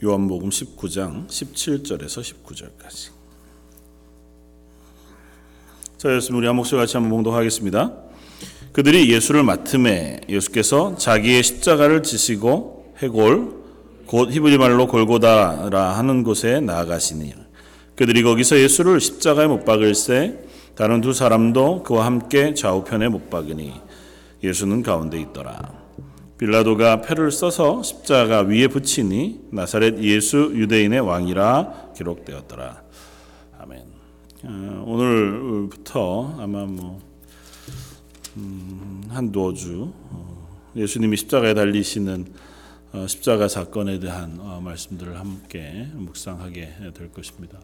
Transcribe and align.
요한복음 0.00 0.50
19장 0.50 1.26
17절에서 1.26 2.22
19절까지. 2.22 3.10
자, 5.96 6.14
예수님 6.14 6.38
우리 6.38 6.46
한 6.46 6.54
목소리 6.54 6.78
같이 6.78 6.96
한번 6.96 7.10
봉독하겠습니다. 7.10 7.94
그들이 8.72 9.12
예수를 9.12 9.42
맡음에 9.42 10.20
예수께서 10.28 10.94
자기의 10.94 11.42
십자가를 11.42 12.04
지시고 12.04 12.94
해골 12.98 13.58
곧 14.06 14.30
히브리 14.30 14.58
말로 14.58 14.86
골고다라 14.86 15.98
하는 15.98 16.22
곳에 16.22 16.60
나아가시니 16.60 17.34
그들이 17.96 18.22
거기서 18.22 18.60
예수를 18.60 19.00
십자가에 19.00 19.48
못 19.48 19.64
박을새 19.64 20.38
다른 20.76 21.00
두 21.00 21.12
사람도 21.12 21.82
그와 21.82 22.06
함께 22.06 22.54
좌우편에 22.54 23.08
못 23.08 23.30
박으니 23.30 23.74
예수는 24.44 24.84
가운데 24.84 25.20
있더라. 25.20 25.77
빌라도가 26.38 27.02
표를 27.02 27.32
써서 27.32 27.82
십자가 27.82 28.42
위에 28.42 28.68
붙이니 28.68 29.48
나사렛 29.50 29.98
예수 29.98 30.52
유대인의 30.54 31.00
왕이라 31.00 31.92
기록되었더라. 31.96 32.82
아멘. 33.58 33.82
어, 34.44 34.84
오늘부터 34.86 36.36
아마 36.38 36.64
뭐 36.64 37.00
음, 38.36 39.02
한두 39.08 39.52
주 39.54 39.92
어, 40.10 40.48
예수님이 40.76 41.16
십자가에 41.16 41.54
달리시는 41.54 42.26
어, 42.92 43.06
십자가 43.08 43.48
사건에 43.48 43.98
대한 43.98 44.38
어, 44.38 44.60
말씀들을 44.62 45.18
함께 45.18 45.88
묵상하게 45.92 46.92
될 46.94 47.10
것입니다. 47.10 47.58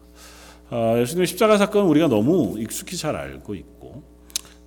어, 0.69 0.95
예수님의 0.99 1.27
십자가 1.27 1.57
사건은 1.57 1.87
우리가 1.87 2.09
너무 2.09 2.57
익숙히 2.59 2.97
잘 2.97 3.15
알고 3.15 3.55
있고 3.55 4.03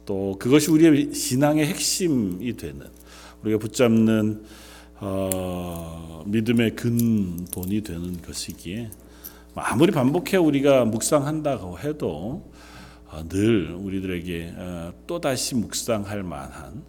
또 0.06 0.36
그것이 0.38 0.70
우리의 0.70 1.12
신앙의 1.12 1.66
핵심이 1.66 2.56
되는 2.56 2.86
우리가 3.42 3.59
붙잡는 3.59 4.45
어, 5.01 6.24
믿음의 6.27 6.75
근본이 6.75 7.83
되는 7.83 8.20
것이기에 8.22 8.91
아무리 9.55 9.92
반복해 9.92 10.36
우리가 10.36 10.84
묵상한다고 10.84 11.78
해도 11.78 12.50
어, 13.06 13.25
늘 13.28 13.72
우리들에게 13.72 14.55
어, 14.56 14.92
또 15.06 15.20
다시 15.20 15.55
묵상할 15.55 16.22
만한 16.22 16.84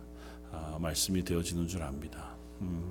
어, 0.51 0.77
말씀이 0.81 1.23
되어지는 1.23 1.67
줄 1.67 1.83
압니다. 1.83 2.35
음, 2.61 2.89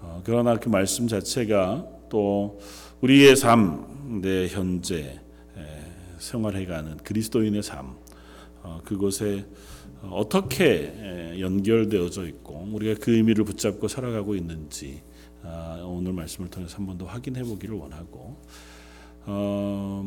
어, 0.00 0.22
그러나 0.24 0.56
그 0.56 0.68
말씀 0.68 1.06
자체가 1.06 1.86
또 2.08 2.58
우리의 3.00 3.36
삶, 3.36 4.20
내 4.22 4.48
현재 4.48 5.20
에, 5.56 5.82
생활해가는 6.18 6.98
그리스도인의 6.98 7.62
삶, 7.62 7.96
어, 8.62 8.80
그곳에 8.84 9.46
어떻게 10.10 10.92
에, 11.34 11.40
연결되어져 11.40 12.26
있고 12.28 12.68
우리가 12.72 12.98
그 13.00 13.14
의미를 13.14 13.44
붙잡고 13.44 13.88
살아가고 13.88 14.34
있는지 14.34 15.02
아, 15.42 15.82
오늘 15.86 16.12
말씀을 16.12 16.48
통해서 16.50 16.76
한 16.76 16.86
번 16.86 16.98
더 16.98 17.04
확인해 17.06 17.42
보기를 17.42 17.74
원하고 17.76 18.36
어, 19.26 20.04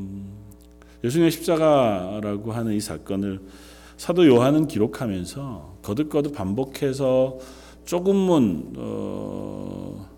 예수님의 1.03 1.31
십자가라고 1.31 2.51
하는 2.51 2.73
이 2.73 2.79
사건을 2.79 3.39
사도 3.97 4.25
요한은 4.27 4.67
기록하면서 4.67 5.79
거듭거듭 5.83 6.33
반복해서 6.33 7.37
조금은 7.85 8.73
어, 8.77 10.09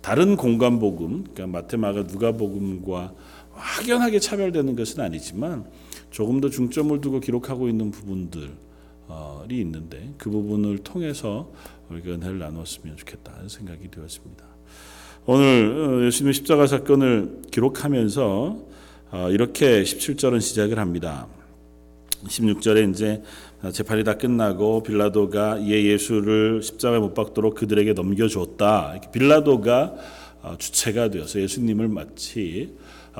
다른 0.00 0.36
공간 0.36 0.78
복음, 0.78 1.24
그러니까 1.34 1.46
마테마가 1.60 2.06
누가 2.06 2.32
복음과 2.32 3.12
확연하게 3.52 4.20
차별되는 4.20 4.76
것은 4.76 5.02
아니지만 5.02 5.66
조금 6.10 6.40
더 6.40 6.48
중점을 6.48 7.00
두고 7.00 7.20
기록하고 7.20 7.68
있는 7.68 7.90
부분들 7.90 8.54
이 9.50 9.60
있는데 9.60 10.12
그 10.18 10.30
부분을 10.30 10.78
통해서 10.78 11.52
우리가 11.90 12.12
은혜를 12.12 12.38
나누었으면 12.38 12.96
좋겠다 12.96 13.38
는 13.38 13.48
생각이 13.48 13.90
되었습니다. 13.90 14.44
오늘 15.26 16.02
어, 16.02 16.06
예수님의 16.06 16.34
십자가 16.34 16.66
사건을 16.66 17.42
기록하면서 17.50 18.58
어, 19.12 19.28
이렇게 19.30 19.82
17절은 19.82 20.40
시작을 20.40 20.78
합니다. 20.78 21.26
16절에 22.24 22.92
이제 22.92 23.22
재판이 23.72 24.04
다 24.04 24.16
끝나고 24.16 24.82
빌라도가 24.82 25.58
이에 25.58 25.84
예수를 25.84 26.62
십자가에 26.62 26.98
못 26.98 27.14
박도록 27.14 27.54
그들에게 27.56 27.92
넘겨주었다. 27.92 29.00
빌라도가 29.12 29.94
어, 30.42 30.56
주체가 30.58 31.10
되어서 31.10 31.40
예수님을 31.40 31.88
마치 31.88 32.76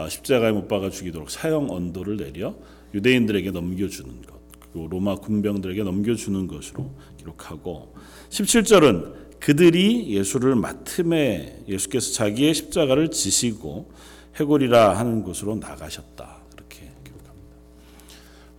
십자가에 0.09 0.53
못 0.53 0.69
박아 0.69 0.91
죽이도록 0.91 1.31
사형 1.31 1.71
언도를 1.71 2.19
내려 2.19 2.55
유대인들에게 2.95 3.51
넘겨주는 3.51 4.23
것, 4.23 4.36
로마 4.79 5.17
군병들에게 5.17 5.83
넘겨주는 5.83 6.47
것으로 6.47 6.91
기록하고 7.17 7.95
17절은 8.31 9.41
그들이 9.41 10.15
예수를 10.15 10.55
맡음에 10.57 11.65
예수께서 11.69 12.13
자기의 12.13 12.55
십자가를 12.55 13.11
지시고 13.11 13.91
해골이라 14.37 14.99
하는 14.99 15.23
곳으로 15.23 15.57
나가셨다. 15.57 16.43
그렇게 16.51 16.91
기록합니다. 17.05 17.33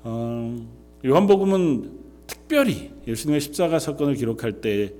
어, 0.03 0.67
요한복음은 1.05 1.99
특별히 2.25 2.91
예수님의 3.07 3.41
십자가 3.41 3.79
사건을 3.79 4.15
기록할 4.15 4.61
때 4.61 4.93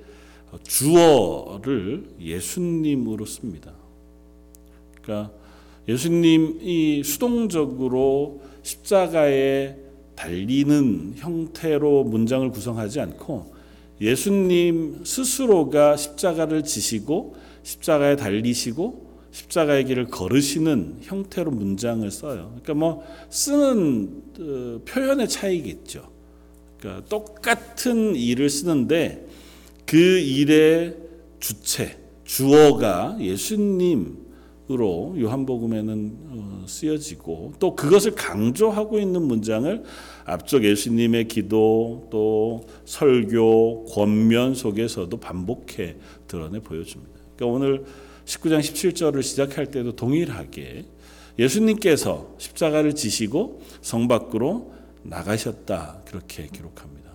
주어를 0.64 2.10
예수님으로 2.20 3.26
씁니다. 3.26 3.74
그러니까 5.02 5.32
예수님이 5.88 7.04
수동적으로 7.04 8.42
십자가에 8.64 9.87
달리는 10.18 11.14
형태로 11.16 12.04
문장을 12.04 12.50
구성하지 12.50 13.00
않고 13.00 13.54
예수님 14.02 15.04
스스로가 15.06 15.96
십자가를 15.96 16.64
지시고 16.64 17.36
십자가에 17.64 18.16
달리시고 18.16 19.08
십자가의 19.32 19.86
길을 19.86 20.08
걸으시는 20.08 20.98
형태로 21.02 21.52
문장을 21.52 22.10
써요. 22.10 22.60
그러니까 22.62 22.74
뭐 22.74 23.04
쓰는 23.30 24.24
어, 24.40 24.82
표현의 24.86 25.30
차이겠죠. 25.30 26.10
그러니까 26.80 27.06
똑같은 27.08 28.16
일을 28.16 28.50
쓰는데 28.50 29.28
그 29.86 29.98
일의 29.98 30.96
주체, 31.40 31.98
주어가 32.24 33.18
예수님 33.20 34.27
으로 34.70 35.16
요한복음에는 35.18 36.18
어, 36.30 36.66
쓰여지고 36.68 37.54
또 37.58 37.74
그것을 37.74 38.16
강조하고 38.16 39.00
있는 39.00 39.22
문장을 39.22 39.82
앞쪽 40.26 40.66
예수님의 40.66 41.30
기도 41.30 42.10
또 42.12 42.68
설교 42.84 43.86
권면 43.86 44.56
속에서도 44.56 45.16
반복해 45.22 45.96
드러내 46.28 46.60
보여줍니다. 46.60 47.14
그러니까 47.38 47.56
오늘 47.56 47.86
19장 48.26 48.60
17절을 48.60 49.24
시작할 49.24 49.68
때도 49.72 49.96
동일하게 49.96 50.84
예수님께서 51.40 52.36
십자가를 52.38 52.94
지시고 52.94 53.62
성 53.82 54.10
밖으로 54.10 54.74
나가셨다 55.04 56.02
그렇게 56.04 56.48
기록합니다. 56.52 57.12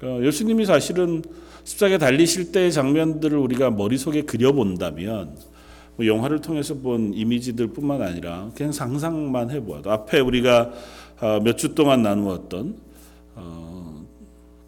그러니까 0.00 0.26
예수님이 0.26 0.66
사실은 0.66 1.22
십자가에 1.62 1.98
달리실 1.98 2.50
때의 2.50 2.72
장면들을 2.72 3.38
우리가 3.38 3.70
머릿속에 3.70 4.22
그려본다면 4.22 5.53
뭐 5.96 6.06
영화를 6.06 6.40
통해서 6.40 6.74
본 6.74 7.14
이미지들뿐만 7.14 8.02
아니라 8.02 8.50
그냥 8.54 8.72
상상만 8.72 9.50
해보아도 9.50 9.90
앞에 9.90 10.20
우리가 10.20 10.72
아, 11.20 11.40
몇주 11.42 11.74
동안 11.74 12.02
나누었던 12.02 12.76
어, 13.36 14.04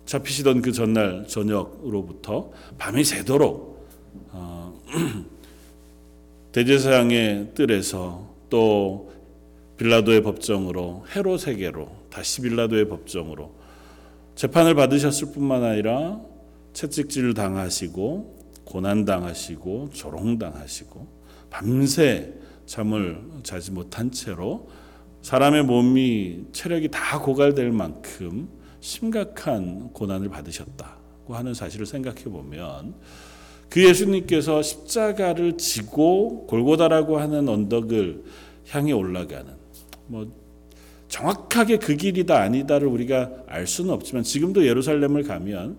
잡히시던 0.07 0.63
그 0.63 0.73
전날 0.73 1.27
저녁으로부터 1.27 2.51
밤이 2.79 3.05
새도록 3.05 3.87
어, 4.31 4.81
대제사장의 6.53 7.51
뜰에서 7.55 8.27
또 8.49 9.13
빌라도의 9.77 10.23
법정으로 10.23 11.05
헤롯에게로 11.15 11.89
다시 12.09 12.41
빌라도의 12.41 12.89
법정으로 12.89 13.53
재판을 14.37 14.75
받으셨을 14.75 15.33
뿐만 15.33 15.65
아니라 15.65 16.21
채찍질 16.73 17.35
당하시고 17.35 18.37
고난 18.65 19.05
당하시고 19.05 19.91
조롱 19.93 20.39
당하시고 20.39 21.16
밤새 21.57 22.35
잠을 22.67 23.19
자지 23.43 23.71
못한 23.71 24.11
채로 24.11 24.69
사람의 25.23 25.65
몸이 25.65 26.49
체력이 26.53 26.91
다 26.91 27.19
고갈될 27.19 27.73
만큼 27.73 28.47
심각한 28.81 29.89
고난을 29.95 30.29
받으셨다고 30.29 31.35
하는 31.35 31.55
사실을 31.55 31.87
생각해 31.87 32.25
보면 32.25 32.95
그 33.71 33.83
예수님께서 33.83 34.61
십자가를 34.61 35.57
지고 35.57 36.47
골고다라고 36.47 37.19
하는 37.19 37.49
언덕을 37.49 38.23
향해 38.69 38.93
올라가는 38.93 39.51
뭐 40.09 40.31
정확하게 41.09 41.79
그 41.79 41.97
길이다 41.97 42.39
아니다를 42.39 42.87
우리가 42.87 43.31
알 43.47 43.67
수는 43.67 43.95
없지만 43.95 44.25
지금도 44.25 44.67
예루살렘을 44.67 45.23
가면 45.23 45.79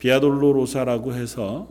비아돌로로사라고 0.00 1.14
해서 1.14 1.70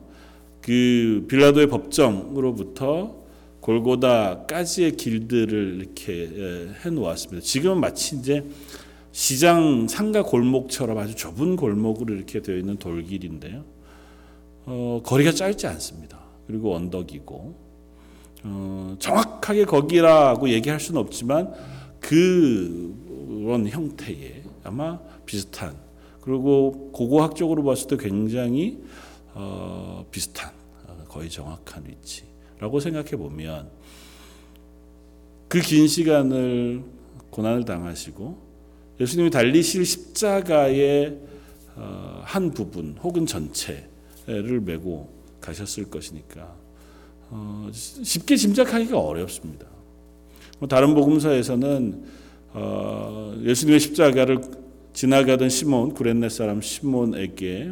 그 0.60 1.28
빌라도의 1.30 1.68
법정으로부터 1.68 3.23
골고다까지의 3.63 4.98
길들을 4.98 5.80
이렇게 5.80 6.13
예, 6.13 6.74
해 6.83 6.89
놓았습니다. 6.89 7.42
지금은 7.42 7.80
마치 7.80 8.18
이제 8.18 8.45
시장 9.13 9.88
상가 9.88 10.21
골목처럼 10.24 10.98
아주 10.98 11.15
좁은 11.15 11.56
골목으로 11.56 12.13
이렇게 12.13 12.42
되어 12.42 12.57
있는 12.57 12.77
돌길인데요. 12.77 13.63
어, 14.65 15.01
거리가 15.04 15.31
짧지 15.31 15.68
않습니다. 15.68 16.19
그리고 16.45 16.75
언덕이고 16.75 17.56
어, 18.44 18.95
정확하게 19.00 19.66
거기라고 19.66 20.50
얘기할 20.50 20.80
수는 20.80 21.00
없지만 21.00 21.54
그런 22.01 23.69
형태의 23.69 24.44
아마 24.66 25.00
비슷한 25.25 25.74
그리고 26.19 26.92
고고학적으로 26.92 27.63
봤을 27.63 27.88
때 27.88 27.98
굉장히 27.98 28.83
어, 29.33 30.06
비슷한 30.12 30.51
어, 30.86 31.06
거의 31.07 31.30
정확한 31.30 31.86
위치 31.88 32.32
라고 32.63 32.80
생각해 32.80 33.12
보면 33.18 33.68
그 35.50 35.60
긴 35.60 35.86
시간을 35.86 36.81
고난을 37.30 37.65
당하시고 37.65 38.38
예수님이 39.01 39.30
달리실 39.30 39.86
십자가의 39.86 41.19
어, 41.75 42.21
한 42.24 42.51
부분 42.51 42.95
혹은 43.04 43.25
전체를 43.25 44.62
메고 44.62 45.10
가셨을 45.42 45.89
것이니까 45.89 46.56
어, 47.31 47.69
쉽게 47.74 48.38
짐작하기가 48.38 48.98
어렵습니다. 48.98 49.66
뭐 50.59 50.69
다른 50.69 50.94
복음서에서는 50.95 52.06
어, 52.54 53.36
예수님의 53.44 53.81
십자가를 53.81 54.39
지나가던 54.94 55.50
시몬 55.50 55.94
구렛네 55.94 56.30
사람 56.30 56.62
시몬에게 56.62 57.71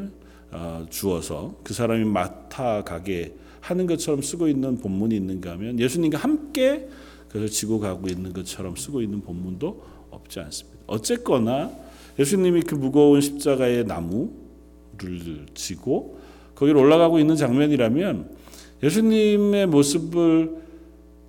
어, 0.51 0.85
주어서 0.89 1.55
그 1.63 1.73
사람이 1.73 2.03
맡아 2.03 2.83
가게 2.83 3.35
하는 3.61 3.87
것처럼 3.87 4.21
쓰고 4.21 4.47
있는 4.47 4.77
본문이 4.77 5.15
있는가 5.15 5.51
하면 5.51 5.79
예수님과 5.79 6.17
함께 6.17 6.87
그것을 7.27 7.49
지고 7.49 7.79
가고 7.79 8.07
있는 8.07 8.33
것처럼 8.33 8.75
쓰고 8.75 9.01
있는 9.01 9.21
본문도 9.21 9.83
없지 10.09 10.39
않습니다. 10.41 10.79
어쨌거나 10.87 11.71
예수님이 12.19 12.63
그 12.63 12.75
무거운 12.75 13.21
십자가의 13.21 13.85
나무를 13.85 15.45
지고 15.53 16.19
거기로 16.55 16.81
올라가고 16.81 17.19
있는 17.19 17.35
장면이라면 17.35 18.35
예수님의 18.83 19.67
모습을 19.67 20.61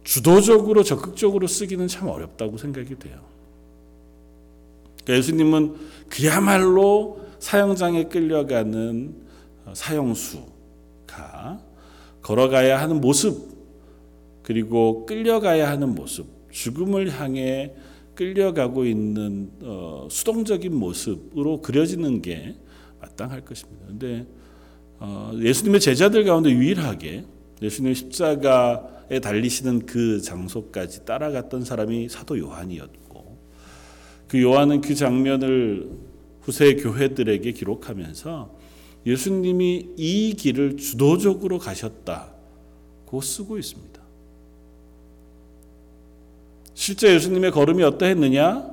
주도적으로 0.02 0.82
적극적으로 0.82 1.46
쓰기는 1.46 1.86
참 1.86 2.08
어렵다고 2.08 2.58
생각이 2.58 2.98
돼요. 2.98 3.20
그러니까 5.04 5.18
예수님은 5.18 5.74
그야말로 6.08 7.20
사형장에 7.38 8.04
끌려가는 8.04 9.14
사형수가 9.74 10.42
걸어가야 12.22 12.80
하는 12.80 13.00
모습 13.00 13.52
그리고 14.42 15.06
끌려가야 15.06 15.68
하는 15.68 15.94
모습 15.94 16.26
죽음을 16.50 17.10
향해 17.20 17.72
끌려가고 18.14 18.84
있는 18.84 19.50
어, 19.62 20.06
수동적인 20.10 20.74
모습으로 20.74 21.62
그려지는 21.62 22.22
게 22.22 22.56
마땅할 23.00 23.44
것입니다. 23.44 23.84
그런데 23.86 24.26
어, 24.98 25.32
예수님의 25.36 25.80
제자들 25.80 26.24
가운데 26.24 26.50
유일하게 26.50 27.24
예수님 27.62 27.94
십자가에 27.94 29.20
달리시는 29.20 29.86
그 29.86 30.20
장소까지 30.20 31.04
따라갔던 31.04 31.64
사람이 31.64 32.08
사도 32.08 32.38
요한이었고 32.38 33.38
그 34.28 34.42
요한은 34.42 34.80
그 34.80 34.94
장면을 34.94 35.90
후세 36.42 36.74
교회들에게 36.74 37.52
기록하면서 37.52 38.61
예수님이 39.04 39.88
이 39.96 40.34
길을 40.34 40.76
주도적으로 40.76 41.58
가셨다고 41.58 43.20
쓰고 43.20 43.58
있습니다. 43.58 44.00
실제 46.74 47.14
예수님의 47.14 47.50
걸음이 47.50 47.82
어떠했느냐? 47.82 48.70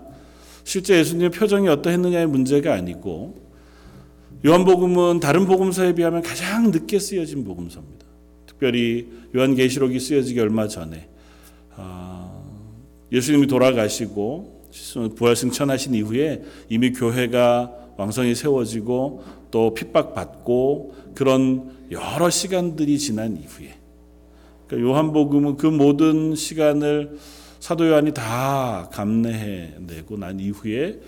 실제 0.64 1.00
예수님의 1.00 1.31
표정이 1.31 1.68
어떠했느냐의 1.68 2.28
문제가 2.28 2.74
아니고 2.74 3.50
요한복음은 4.46 5.20
다른 5.20 5.46
복음서에 5.46 5.94
비하면 5.96 6.22
가장 6.22 6.72
늦게 6.72 7.00
쓰여진 7.00 7.44
복음서입니다. 7.44 8.06
특별히 8.46 9.10
요한계시록이 9.36 10.00
쓰여지기 10.00 10.40
얼마 10.40 10.68
전에 10.68 11.10
아, 11.76 12.31
예수님이 13.12 13.48
돌아가시고 13.48 14.60
부활 15.16 15.36
승천하신 15.36 15.96
이후에 15.96 16.44
이미 16.70 16.92
교회가 16.92 17.74
왕성히 17.98 18.36
세워지고 18.36 19.24
또 19.51 19.74
핍박받고 19.74 20.96
그런 21.16 21.72
여러 21.92 22.30
시간들이 22.30 22.98
지난 23.00 23.38
이후에 23.38 23.75
그러니까 24.68 24.90
요한복음은 24.90 25.57
그 25.57 25.66
모든 25.68 26.36
시간을 26.36 27.18
사도 27.60 27.88
요한이 27.88 28.13
다 28.13 28.90
감내해내고 28.94 30.18
난 30.18 30.40
이후에 30.40 31.00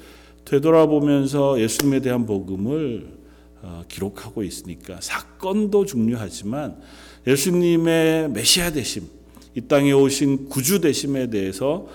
되돌아보면서 0.45 1.61
예수님에 1.61 2.01
대한 2.01 2.25
복음을 2.25 3.21
어, 3.61 3.83
기록하고 3.87 4.43
있으니까 4.43 4.97
사건도 4.99 5.85
중요하지만 5.85 6.81
예수님의 7.27 8.31
메시아 8.31 8.71
되심, 8.71 9.07
이 9.55 9.61
땅에 9.61 9.91
오신 9.91 10.49
구주 10.49 10.81
되심에 10.81 11.29
대해서 11.29 11.87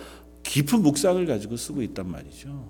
깊은 0.45 0.83
묵상을 0.83 1.25
가지고 1.27 1.57
쓰고 1.57 1.83
있단 1.83 2.09
말이죠. 2.09 2.69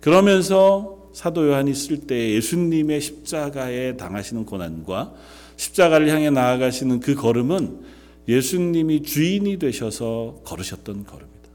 그러면서 0.00 0.95
사도 1.16 1.48
요한이 1.48 1.72
쓸 1.72 2.00
때 2.00 2.34
예수님의 2.34 3.00
십자가에 3.00 3.96
당하시는 3.96 4.44
고난과 4.44 5.14
십자가를 5.56 6.10
향해 6.10 6.28
나아가시는 6.28 7.00
그 7.00 7.14
걸음은 7.14 7.80
예수님이 8.28 9.02
주인이 9.02 9.58
되셔서 9.58 10.42
걸으셨던 10.44 11.06
걸음이다. 11.06 11.48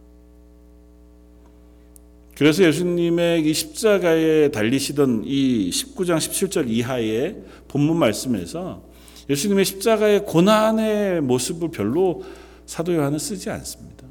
그래서 2.35 2.63
예수님의 2.63 3.47
이 3.47 3.53
십자가에 3.53 4.49
달리시던 4.49 5.25
이 5.27 5.69
19장 5.69 6.17
17절 6.17 6.67
이하의 6.67 7.43
본문 7.67 7.97
말씀에서 7.97 8.81
예수님의 9.29 9.65
십자가의 9.65 10.25
고난의 10.25 11.21
모습을 11.21 11.69
별로 11.69 12.23
사도 12.65 12.95
요한은 12.95 13.19
쓰지 13.19 13.51
않습니다. 13.51 14.07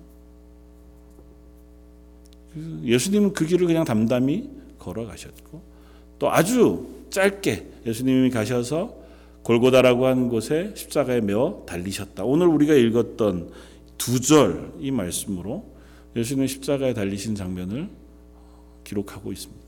예수님은 2.85 3.33
그 3.33 3.45
길을 3.47 3.67
그냥 3.67 3.85
담담히 3.85 4.60
걸어가셨고 4.81 5.63
또 6.19 6.33
아주 6.33 6.89
짧게 7.11 7.69
예수님이 7.87 8.31
가셔서 8.31 8.99
골고다라고 9.43 10.07
하는 10.07 10.29
곳에 10.29 10.73
십자가에 10.75 11.21
메어 11.21 11.63
달리셨다. 11.67 12.25
오늘 12.25 12.49
우리가 12.49 12.75
읽었던 12.75 13.51
두 13.97 14.19
절 14.21 14.73
이 14.81 14.91
말씀으로 14.91 15.65
예수님 16.17 16.47
십자가에 16.47 16.93
달리신 16.95 17.35
장면을 17.37 17.89
기록하고 18.85 19.31
있습니다. 19.33 19.61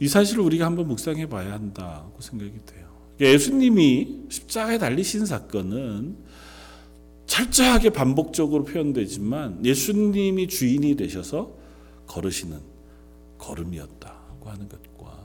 이 0.00 0.08
사실을 0.08 0.42
우리가 0.42 0.66
한번 0.66 0.88
묵상해 0.88 1.28
봐야 1.28 1.52
한다고 1.52 2.20
생각이 2.20 2.52
돼요. 2.66 2.86
예수님이 3.20 4.24
십자가에 4.28 4.78
달리신 4.78 5.26
사건은 5.26 6.16
철저하게 7.36 7.90
반복적으로 7.90 8.64
표현되지만 8.64 9.62
예수님이 9.62 10.48
주인이 10.48 10.96
되셔서 10.96 11.52
걸으시는 12.06 12.58
걸음이었다고 13.36 14.48
하는 14.48 14.66
것과 14.68 15.18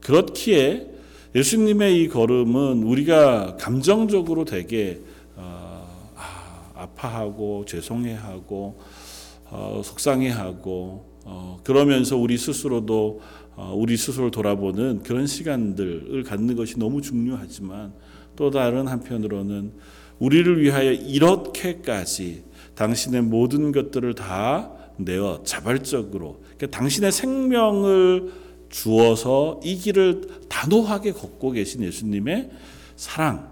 그렇기에 0.00 0.86
예수님의 1.34 2.02
이 2.02 2.08
걸음은 2.08 2.84
우리가 2.84 3.56
감정적으로 3.56 4.46
되게 4.46 5.02
어, 5.36 5.86
아, 6.16 6.72
아파하고 6.74 7.66
죄송해하고 7.66 8.80
어, 9.50 9.82
속상해하고 9.84 11.04
어, 11.26 11.60
그러면서 11.64 12.16
우리 12.16 12.38
스스로도 12.38 13.20
어, 13.56 13.74
우리 13.76 13.98
스스로 13.98 14.30
돌아보는 14.30 15.02
그런 15.02 15.26
시간들을 15.26 16.22
갖는 16.22 16.56
것이 16.56 16.78
너무 16.78 17.02
중요하지만 17.02 17.92
또 18.36 18.50
다른 18.50 18.86
한편으로는 18.86 19.72
우리를 20.18 20.60
위하여 20.62 20.92
이렇게까지 20.92 22.44
당신의 22.74 23.22
모든 23.22 23.72
것들을 23.72 24.14
다 24.14 24.72
내어 24.96 25.42
자발적으로 25.44 26.40
그러니까 26.56 26.78
당신의 26.78 27.12
생명을 27.12 28.32
주어서 28.68 29.60
이 29.64 29.76
길을 29.76 30.46
단호하게 30.48 31.12
걷고 31.12 31.52
계신 31.52 31.82
예수님의 31.82 32.50
사랑, 32.96 33.50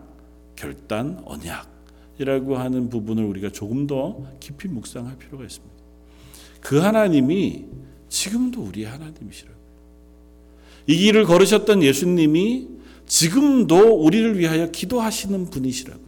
결단, 0.57 1.23
언약이라고 1.25 2.57
하는 2.57 2.91
부분을 2.91 3.25
우리가 3.25 3.51
조금 3.51 3.87
더 3.87 4.27
깊이 4.41 4.69
묵상할 4.69 5.17
필요가 5.19 5.45
있습니다. 5.45 5.77
그 6.61 6.79
하나님이 6.79 7.65
지금도 8.09 8.63
우리의 8.63 8.87
하나님이시라고. 8.87 9.57
이 10.89 10.97
길을 10.97 11.25
걸으셨던 11.25 11.83
예수님이 11.83 12.69
지금도 13.07 14.03
우리를 14.03 14.39
위하여 14.39 14.71
기도하시는 14.71 15.51
분이시라고요. 15.51 16.06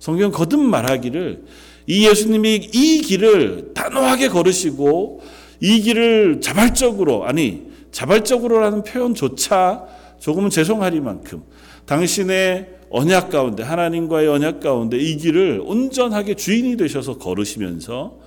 성경 0.00 0.32
거듭 0.32 0.58
말하기를 0.60 1.44
이 1.86 2.08
예수님이 2.08 2.70
이 2.72 3.02
길을 3.02 3.72
단호하게 3.74 4.28
걸으시고 4.28 5.20
이 5.60 5.80
길을 5.82 6.40
자발적으로 6.40 7.24
아니 7.26 7.68
자발적으로라는 7.92 8.82
표현조차 8.82 9.84
조금은 10.18 10.50
죄송하리만큼 10.50 11.42
당신의 11.84 12.68
언약 12.88 13.30
가운데 13.30 13.62
하나님과의 13.62 14.28
언약 14.28 14.60
가운데 14.60 14.98
이 14.98 15.16
길을 15.16 15.62
온전하게 15.64 16.34
주인이 16.34 16.76
되셔서 16.76 17.18
걸으시면서 17.18 18.18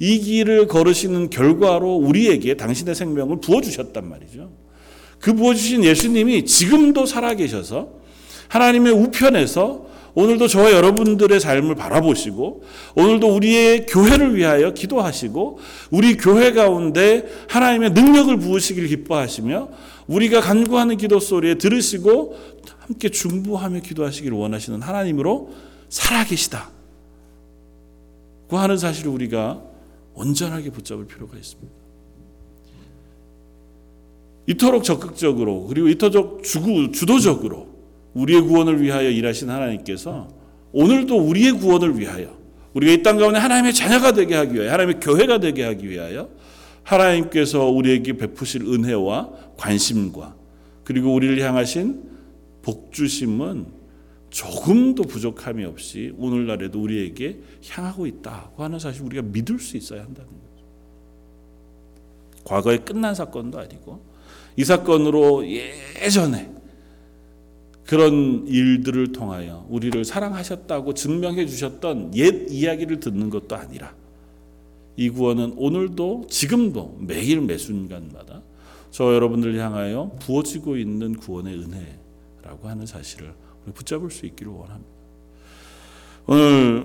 이 0.00 0.18
길을 0.18 0.66
걸으시는 0.66 1.30
결과로 1.30 1.94
우리에게 1.94 2.54
당신의 2.54 2.94
생명을 2.94 3.40
부어 3.40 3.60
주셨단 3.60 4.08
말이죠. 4.08 4.50
그 5.20 5.34
부어 5.34 5.54
주신 5.54 5.84
예수님이 5.84 6.44
지금도 6.44 7.06
살아 7.06 7.34
계셔서 7.34 8.00
하나님의 8.48 8.92
우편에서 8.92 9.89
오늘도 10.14 10.48
저와 10.48 10.72
여러분들의 10.72 11.38
삶을 11.38 11.74
바라보시고 11.76 12.64
오늘도 12.96 13.34
우리의 13.34 13.86
교회를 13.86 14.36
위하여 14.36 14.72
기도하시고 14.72 15.58
우리 15.90 16.16
교회 16.16 16.52
가운데 16.52 17.28
하나님의 17.48 17.90
능력을 17.90 18.36
부으시길 18.38 18.88
기뻐하시며 18.88 19.68
우리가 20.08 20.40
간구하는 20.40 20.96
기도 20.96 21.20
소리에 21.20 21.54
들으시고 21.56 22.36
함께 22.78 23.08
중보하며 23.08 23.80
기도하시기를 23.80 24.36
원하시는 24.36 24.82
하나님으로 24.82 25.50
살아계시다. 25.88 26.70
그 28.48 28.56
하는 28.56 28.76
사실을 28.76 29.12
우리가 29.12 29.62
온전하게 30.14 30.70
붙잡을 30.70 31.06
필요가 31.06 31.36
있습니다. 31.36 31.72
이토록 34.48 34.82
적극적으로 34.82 35.66
그리고 35.68 35.88
이토록 35.88 36.42
주구, 36.42 36.90
주도적으로 36.90 37.69
우리의 38.14 38.42
구원을 38.42 38.82
위하여 38.82 39.08
일하신 39.10 39.50
하나님께서 39.50 40.28
오늘도 40.72 41.16
우리의 41.18 41.52
구원을 41.52 41.98
위하여 41.98 42.38
우리가 42.74 42.92
이 42.92 43.02
땅 43.02 43.16
가운데 43.18 43.38
하나님의 43.38 43.74
자녀가 43.74 44.12
되게 44.12 44.34
하기 44.34 44.54
위하여 44.54 44.70
하나님의 44.72 45.00
교회가 45.00 45.38
되게 45.40 45.64
하기 45.64 45.88
위하여 45.88 46.28
하나님께서 46.82 47.66
우리에게 47.66 48.14
베푸실 48.16 48.62
은혜와 48.62 49.30
관심과 49.56 50.34
그리고 50.84 51.12
우리를 51.14 51.40
향하신 51.40 52.02
복주심은 52.62 53.66
조금도 54.30 55.02
부족함이 55.04 55.64
없이 55.64 56.12
오늘날에도 56.16 56.80
우리에게 56.80 57.40
향하고 57.68 58.06
있다고 58.06 58.62
하는 58.62 58.78
사실 58.78 59.02
우리가 59.02 59.22
믿을 59.22 59.58
수 59.58 59.76
있어야 59.76 60.02
한다는 60.04 60.28
거죠. 60.30 60.64
과거에 62.44 62.78
끝난 62.78 63.14
사건도 63.14 63.58
아니고 63.58 64.00
이 64.56 64.64
사건으로 64.64 65.44
예전에 65.48 66.50
그런 67.90 68.46
일들을 68.46 69.10
통하여 69.10 69.66
우리를 69.68 70.04
사랑하셨다고 70.04 70.94
증명해 70.94 71.46
주셨던 71.46 72.14
옛 72.14 72.46
이야기를 72.48 73.00
듣는 73.00 73.30
것도 73.30 73.56
아니라 73.56 73.92
이 74.94 75.10
구원은 75.10 75.54
오늘도 75.56 76.28
지금도 76.30 76.98
매일 77.00 77.40
매순간마다 77.40 78.42
저 78.92 79.12
여러분들 79.12 79.58
향하여 79.58 80.12
부어지고 80.20 80.76
있는 80.76 81.16
구원의 81.16 81.52
은혜라고 81.52 82.68
하는 82.68 82.86
사실을 82.86 83.34
붙잡을 83.74 84.12
수 84.12 84.24
있기를 84.24 84.52
원합니다. 84.52 84.90
오늘 86.28 86.84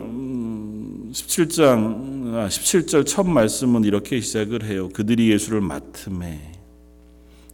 17장 1.12 2.48
17절 2.48 3.06
첫 3.06 3.28
말씀은 3.28 3.84
이렇게 3.84 4.20
시작을 4.20 4.64
해요. 4.64 4.90
그들이 4.92 5.32
예수를 5.32 5.62
맡음에 5.62 6.55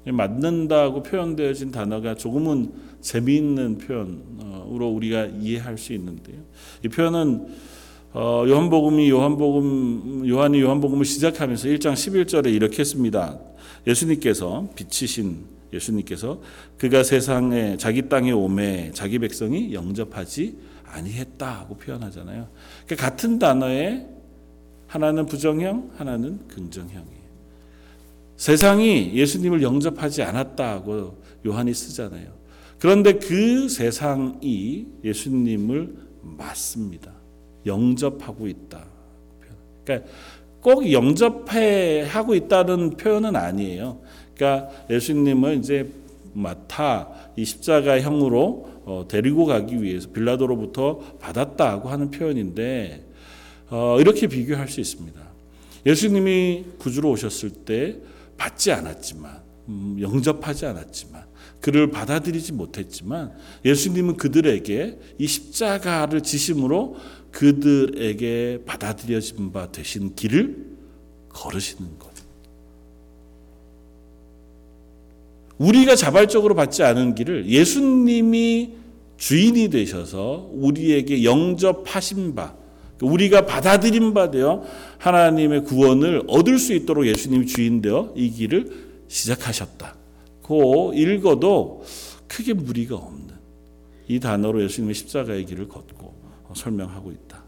맞는다고 0.06 1.04
표현되어진 1.04 1.72
단어가 1.72 2.16
조금은 2.16 2.72
재미있는 3.02 3.78
표현으로 3.78 4.88
우리가 4.90 5.26
이해할 5.26 5.78
수 5.78 5.94
있는데요. 5.94 6.38
이 6.84 6.88
표현은 6.88 7.48
어, 8.14 8.44
요한복음이 8.46 9.10
요한복음 9.10 10.28
요한이 10.28 10.60
요한복음을 10.60 11.06
시작하면서 11.06 11.70
1장 11.70 11.94
11절에 11.94 12.54
이렇게 12.54 12.80
했습니다. 12.80 13.40
예수님께서 13.88 14.68
빛이신 14.76 15.46
예수님께서 15.72 16.42
그가 16.78 17.04
세상에 17.04 17.78
자기 17.78 18.10
땅에 18.10 18.32
오매 18.32 18.92
자기 18.92 19.20
백성이 19.20 19.74
영접하지 19.74 20.58
아니했다고 20.84 21.78
표현하잖아요. 21.78 22.50
그러니까 22.86 23.10
같은 23.10 23.40
단어에 23.40 24.08
하나는 24.88 25.26
부정형, 25.26 25.92
하나는 25.96 26.46
긍정형이에요. 26.50 27.21
세상이 28.42 29.12
예수님을 29.14 29.62
영접하지 29.62 30.24
않았다고 30.24 31.16
요한이 31.46 31.76
쓰잖아요. 31.76 32.26
그런데 32.80 33.14
그 33.14 33.70
세상이 33.70 34.88
예수님을 35.04 35.96
맞습니다. 36.24 37.12
영접하고 37.68 38.48
있다. 38.48 38.84
그러니까 39.86 40.10
꼭 40.60 40.92
영접해 40.92 42.02
하고 42.02 42.34
있다는 42.34 42.98
표현은 42.98 43.36
아니에요. 43.36 44.02
그러니까 44.34 44.72
예수님을 44.90 45.58
이제 45.58 45.92
마타 46.34 47.10
이 47.36 47.46
십자가형으로 47.46 48.72
어, 48.86 49.06
데리고 49.08 49.46
가기 49.46 49.84
위해서 49.84 50.10
빌라도로부터 50.10 50.98
받았다고 51.20 51.90
하는 51.90 52.10
표현인데 52.10 53.06
어, 53.70 53.98
이렇게 54.00 54.26
비교할 54.26 54.68
수 54.68 54.82
있습니다. 54.82 55.22
예수님이 55.86 56.66
구주로 56.80 57.12
오셨을 57.12 57.52
때 57.52 57.98
받지 58.42 58.72
않았지만 58.72 59.40
음, 59.70 59.98
영접하지 60.02 60.66
않았지만 60.66 61.26
그를 61.60 61.92
받아들이지 61.92 62.54
못했지만 62.54 63.32
예수님은 63.64 64.18
그들에게 64.18 64.98
이 65.20 65.28
십자가를 65.28 66.24
지심으로 66.24 66.96
그들에게 67.30 68.64
받아들여진 68.66 69.52
바 69.52 69.72
되신 69.72 70.16
길을 70.16 70.72
걸으시는 71.30 72.00
것. 72.00 72.10
우리가 75.60 75.96
자발적으로 75.96 76.56
받지 76.56 76.82
않은 76.82 77.14
길을 77.14 77.48
예수님이 77.48 78.72
주인이 79.18 79.70
되셔서 79.70 80.50
우리에게 80.52 81.24
영접하신 81.24 82.34
바, 82.34 82.56
우리가 83.02 83.46
받아들인 83.46 84.14
바 84.14 84.32
되어 84.32 84.64
하나님의 84.98 85.64
구원을 85.66 86.24
얻을 86.28 86.60
수 86.60 86.74
있도록 86.74 87.08
예수님이 87.08 87.46
주인 87.48 87.82
되어 87.82 88.14
이 88.16 88.30
길을 88.30 88.92
시작하셨다. 89.08 89.96
고 90.42 90.94
읽어도 90.96 91.84
크게 92.28 92.54
무리가 92.54 92.96
없는 92.96 93.30
이 94.08 94.20
단어로 94.20 94.64
예수님의 94.64 94.96
십자가의 94.96 95.46
길을 95.46 95.68
걷고 95.68 96.14
설명하고 96.56 97.12
있다. 97.12 97.44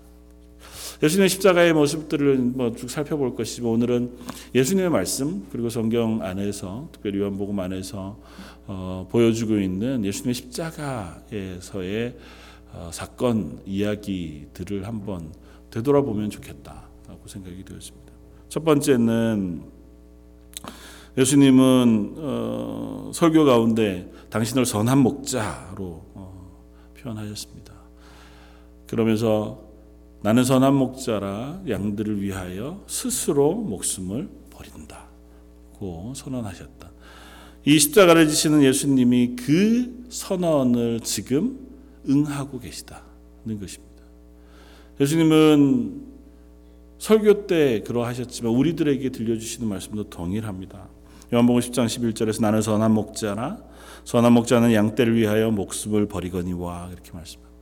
예수님의 1.01 1.27
십자가의 1.29 1.73
모습들을 1.73 2.37
뭐 2.37 2.73
쭉 2.75 2.89
살펴볼 2.89 3.35
것이지만 3.35 3.71
오늘은 3.71 4.11
예수님의 4.55 4.89
말씀 4.89 5.45
그리고 5.51 5.69
성경 5.69 6.21
안에서 6.21 6.87
특별히 6.93 7.19
요한복음 7.19 7.59
안에서 7.59 8.17
어, 8.67 9.07
보여주고 9.11 9.59
있는 9.59 10.05
예수님의 10.05 10.33
십자가에서의 10.33 12.07
어, 12.07 12.42
사건 12.91 13.61
이야기들을 13.65 14.87
한번 14.87 15.33
되돌아보면 15.71 16.29
좋겠다라고 16.29 17.27
생각이 17.27 17.63
되었습니다. 17.63 18.13
첫 18.49 18.63
번째는 18.63 19.63
예수님은 21.17 22.15
어, 22.17 23.11
설교 23.13 23.45
가운데 23.45 24.11
당신을 24.29 24.65
선한 24.65 24.97
목자로 24.99 26.05
어, 26.15 26.61
표현하셨습니다. 26.99 27.73
그러면서 28.87 29.61
나는 30.21 30.43
선한 30.43 30.73
목자라 30.73 31.61
양들을 31.67 32.21
위하여 32.21 32.83
스스로 32.87 33.53
목숨을 33.53 34.29
버린다고 34.49 36.13
선언하셨다. 36.15 36.91
이 37.65 37.79
십자가를 37.79 38.27
지시는 38.27 38.63
예수님이 38.63 39.35
그 39.35 40.05
선언을 40.09 40.99
지금 41.01 41.62
응하고 42.09 42.59
계시다는 42.59 43.59
것입니다. 43.59 44.03
예수님은 44.99 46.13
설교 46.99 47.47
때 47.47 47.81
그러하셨지만 47.81 48.53
우리들에게 48.53 49.09
들려주시는 49.09 49.67
말씀도 49.67 50.09
동일합니다. 50.09 50.87
요한복음 51.33 51.59
10장 51.61 51.85
11절에서 51.85 52.41
나는 52.41 52.61
선한 52.61 52.91
목자라 52.91 53.57
선한 54.05 54.33
목자는 54.33 54.73
양떼를 54.73 55.15
위하여 55.15 55.49
목숨을 55.51 56.07
버리거니와 56.07 56.89
이렇게 56.93 57.11
말씀합니다. 57.11 57.53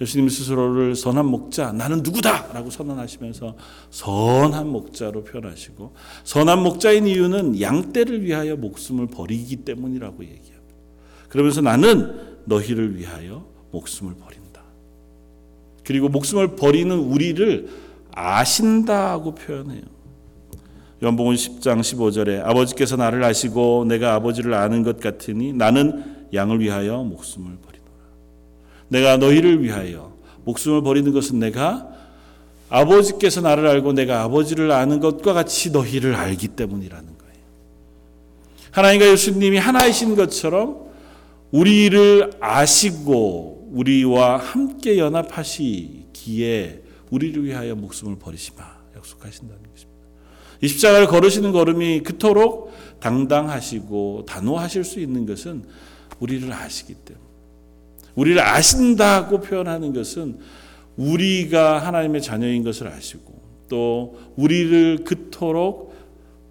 예수님 0.00 0.28
스스로를 0.28 0.94
선한 0.94 1.26
목자, 1.26 1.72
나는 1.72 2.02
누구다라고 2.04 2.70
선언하시면서 2.70 3.56
선한 3.90 4.68
목자로 4.68 5.24
표현하시고 5.24 5.94
선한 6.22 6.62
목자인 6.62 7.06
이유는 7.08 7.60
양떼를 7.60 8.24
위하여 8.24 8.56
목숨을 8.56 9.08
버리기 9.08 9.56
때문이라고 9.56 10.22
얘기합니다. 10.22 10.74
그러면서 11.28 11.60
나는 11.60 12.42
너희를 12.44 12.96
위하여 12.96 13.47
목숨을 13.70 14.14
버린다. 14.14 14.62
그리고 15.84 16.08
목숨을 16.08 16.56
버리는 16.56 16.96
우리를 16.96 17.68
아신다고 18.12 19.34
표현해요. 19.34 19.82
요한복음 21.02 21.34
10장 21.34 21.80
15절에 21.80 22.44
아버지께서 22.44 22.96
나를 22.96 23.22
아시고 23.22 23.84
내가 23.86 24.14
아버지를 24.14 24.54
아는 24.54 24.82
것 24.82 25.00
같으니 25.00 25.52
나는 25.52 26.26
양을 26.34 26.60
위하여 26.60 27.04
목숨을 27.04 27.56
버린다. 27.56 27.88
내가 28.88 29.16
너희를 29.16 29.62
위하여 29.62 30.12
목숨을 30.44 30.82
버리는 30.82 31.12
것은 31.12 31.38
내가 31.38 31.88
아버지께서 32.68 33.40
나를 33.40 33.66
알고 33.66 33.92
내가 33.92 34.22
아버지를 34.22 34.72
아는 34.72 35.00
것과 35.00 35.32
같이 35.32 35.70
너희를 35.70 36.14
알기 36.14 36.48
때문이라는 36.48 37.06
거예요. 37.06 37.34
하나님과 38.72 39.08
예수님이 39.08 39.58
하나이신 39.58 40.16
것처럼 40.16 40.88
우리를 41.50 42.32
아시고 42.40 43.57
우리와 43.70 44.36
함께 44.36 44.98
연합하시기에 44.98 46.82
우리를 47.10 47.44
위하여 47.44 47.74
목숨을 47.74 48.18
버리시마 48.18 48.58
약속하신다는 48.96 49.62
것입니다. 49.62 49.98
이 50.60 50.68
십자가를 50.68 51.06
걸으시는 51.06 51.52
걸음이 51.52 52.00
그토록 52.00 52.72
당당하시고 53.00 54.24
단호하실 54.26 54.84
수 54.84 55.00
있는 55.00 55.24
것은 55.24 55.64
우리를 56.18 56.52
아시기 56.52 56.94
때문에 56.94 57.24
우리를 58.16 58.40
아신다고 58.40 59.40
표현하는 59.40 59.92
것은 59.92 60.38
우리가 60.96 61.78
하나님의 61.78 62.20
자녀인 62.22 62.64
것을 62.64 62.88
아시고 62.88 63.40
또 63.68 64.18
우리를 64.36 65.04
그토록 65.04 65.94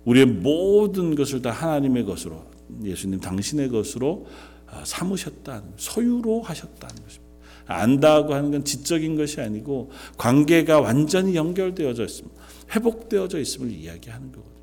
우리의 0.06 0.26
모든 0.26 1.16
것을 1.16 1.42
다 1.42 1.52
하나님의 1.52 2.06
것으로 2.06 2.46
예수님 2.84 3.20
당신의 3.20 3.70
것으로 3.70 4.28
아, 4.28 4.57
삼으셨다는 4.84 5.74
소유로 5.78 6.42
하셨다는 6.42 7.04
것입니다. 7.04 7.28
안다고 7.68 8.34
하는 8.34 8.52
건 8.52 8.64
지적인 8.64 9.16
것이 9.16 9.42
아니고 9.42 9.92
관계가 10.18 10.80
완전히 10.80 11.36
연결되어져 11.36 12.06
있습니다. 12.06 12.36
회복되어져 12.76 13.40
있음을 13.40 13.72
이야기하는 13.72 14.32
거거든요. 14.32 14.56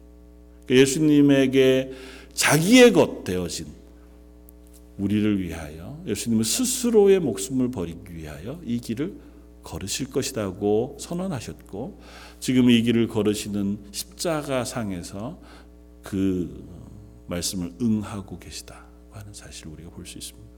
그러니까 0.65 0.83
예수님에게 0.83 1.93
자기의 2.33 2.93
것 2.93 3.25
되어진 3.25 3.67
우리를 4.99 5.41
위하여 5.41 6.01
예수님은 6.07 6.45
스스로의 6.45 7.21
목숨을 7.21 7.71
버리기 7.71 8.15
위하여 8.15 8.61
이 8.65 8.79
길을 8.79 9.15
걸으실 9.63 10.11
것이라고 10.11 10.99
선언하셨고 11.01 12.01
지금 12.39 12.71
이 12.71 12.83
길을 12.83 13.09
걸으시는 13.09 13.79
십자가 13.91 14.65
상에서 14.65 15.41
그 16.03 16.65
말씀을 17.27 17.73
응하고 17.81 18.39
계시다 18.39 18.85
하는 19.19 19.33
사실을 19.33 19.73
우리가 19.73 19.91
볼 19.91 20.07
수 20.07 20.19
있습니다. 20.19 20.49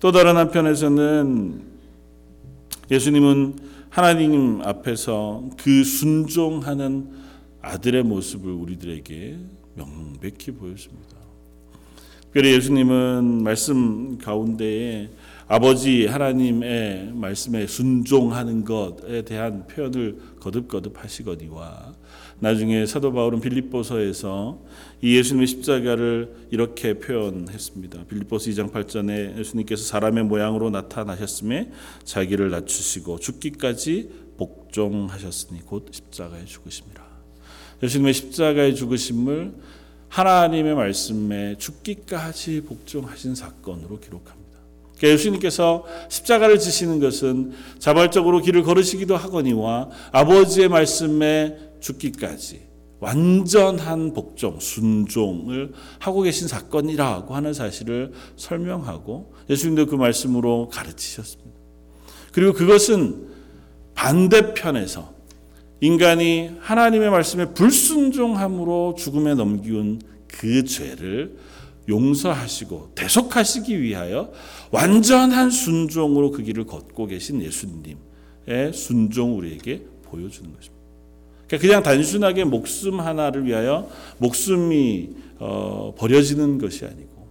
또 0.00 0.12
다른 0.12 0.36
한편에서는 0.36 1.62
예수님은 2.90 3.56
하나님 3.88 4.60
앞에서 4.62 5.48
그 5.56 5.84
순종하는 5.84 7.10
아들의 7.62 8.02
모습을 8.02 8.52
우리들에게 8.52 9.38
명백히 9.76 10.52
보였습니다. 10.52 11.14
특별히 12.22 12.52
예수님은 12.54 13.44
말씀 13.44 14.18
가운데에 14.18 15.08
아버지 15.46 16.06
하나님의 16.06 17.12
말씀에 17.14 17.66
순종하는 17.66 18.64
것에 18.64 19.22
대한 19.22 19.66
표현을 19.66 20.18
거듭거듭 20.40 21.02
하시거니와 21.02 21.92
나중에 22.40 22.86
사도 22.86 23.12
바울은 23.12 23.40
빌립보서에서 23.40 24.58
이 25.04 25.18
예수님의 25.18 25.46
십자가를 25.48 26.48
이렇게 26.50 26.94
표현했습니다. 26.98 28.06
빌립보서 28.06 28.48
2장 28.48 28.72
8절에 28.72 29.38
예수님께서 29.38 29.84
사람의 29.84 30.24
모양으로 30.24 30.70
나타나셨음에 30.70 31.70
자기를 32.04 32.48
낮추시고 32.48 33.18
죽기까지 33.18 34.08
복종하셨으니 34.38 35.60
곧 35.66 35.88
십자가에 35.90 36.46
죽으심이라. 36.46 37.04
예수님의 37.82 38.14
십자가의 38.14 38.74
죽으심을 38.74 39.52
하나님의 40.08 40.74
말씀에 40.74 41.56
죽기까지 41.58 42.62
복종하신 42.62 43.34
사건으로 43.34 44.00
기록합니다. 44.00 44.58
그러니까 44.96 45.08
예수님께서 45.08 45.84
십자가를 46.08 46.58
지시는 46.58 47.00
것은 47.00 47.52
자발적으로 47.78 48.40
길을 48.40 48.62
걸으시기도 48.62 49.18
하거니와 49.18 49.90
아버지의 50.12 50.70
말씀에 50.70 51.58
죽기까지 51.80 52.73
완전한 53.04 54.14
복종, 54.14 54.58
순종을 54.58 55.72
하고 55.98 56.22
계신 56.22 56.48
사건이라고 56.48 57.34
하는 57.34 57.52
사실을 57.52 58.12
설명하고 58.36 59.34
예수님도 59.50 59.86
그 59.86 59.94
말씀으로 59.94 60.70
가르치셨습니다. 60.72 61.50
그리고 62.32 62.54
그것은 62.54 63.28
반대편에서 63.94 65.12
인간이 65.82 66.52
하나님의 66.60 67.10
말씀에 67.10 67.52
불순종함으로 67.52 68.94
죽음에 68.96 69.34
넘기운 69.34 70.00
그 70.26 70.64
죄를 70.64 71.36
용서하시고 71.86 72.92
대속하시기 72.94 73.82
위하여 73.82 74.32
완전한 74.70 75.50
순종으로 75.50 76.30
그 76.30 76.42
길을 76.42 76.64
걷고 76.64 77.06
계신 77.06 77.42
예수님의 77.42 78.72
순종 78.72 79.36
우리에게 79.36 79.82
보여주는 80.04 80.50
것입니다. 80.54 80.73
그러니까 81.46 81.66
그냥 81.66 81.82
단순하게 81.82 82.44
목숨 82.44 83.00
하나를 83.00 83.46
위하여 83.46 83.88
목숨이 84.18 85.10
어, 85.38 85.94
버려지는 85.96 86.58
것이 86.58 86.84
아니고 86.84 87.28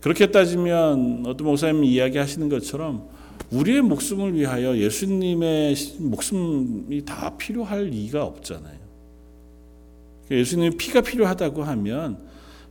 그렇게 0.00 0.30
따지면 0.30 1.24
어떤 1.26 1.46
목사님이 1.46 1.88
이야기하시는 1.92 2.48
것처럼 2.48 3.08
우리의 3.50 3.82
목숨을 3.82 4.34
위하여 4.34 4.76
예수님의 4.76 5.74
목숨이 5.98 7.04
다 7.04 7.36
필요할 7.36 7.84
리가 7.86 8.24
없잖아요. 8.24 8.78
예수님 10.30 10.76
피가 10.76 11.00
필요하다고 11.00 11.64
하면 11.64 12.18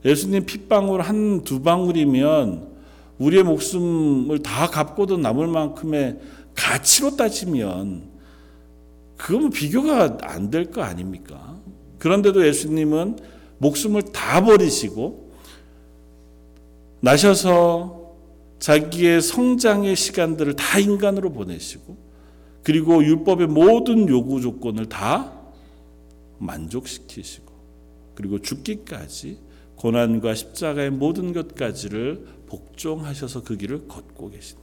예수님 0.06 0.46
핏방울 0.46 1.02
한 1.02 1.42
두 1.44 1.62
방울이면 1.62 2.70
우리의 3.18 3.44
목숨을 3.44 4.40
다 4.40 4.68
갚고도 4.68 5.18
남을 5.18 5.48
만큼의 5.48 6.18
가치로 6.56 7.16
따지면 7.16 8.09
그건 9.20 9.50
비교가 9.50 10.18
안 10.22 10.50
될 10.50 10.72
거 10.72 10.82
아닙니까? 10.82 11.60
그런데도 12.00 12.48
예수님은 12.48 13.18
목숨을 13.58 14.02
다 14.14 14.44
버리시고 14.44 15.32
나셔서 17.02 18.14
자기의 18.60 19.22
성장의 19.22 19.96
시간들을 19.96 20.56
다 20.56 20.80
인간으로 20.80 21.32
보내시고 21.32 21.98
그리고 22.64 23.04
율법의 23.04 23.48
모든 23.48 24.08
요구 24.10 24.42
조건을 24.42 24.88
다 24.88 25.32
만족시키시고 26.40 27.52
그리고 28.16 28.40
죽기까지 28.42 29.40
고난과 29.76 30.36
십자가의 30.36 30.92
모든 30.92 31.32
것까지를 31.34 32.26
복종하셔서 32.48 33.44
그 33.44 33.56
길을 33.58 33.88
걷고 33.88 34.30
계신 34.32 34.58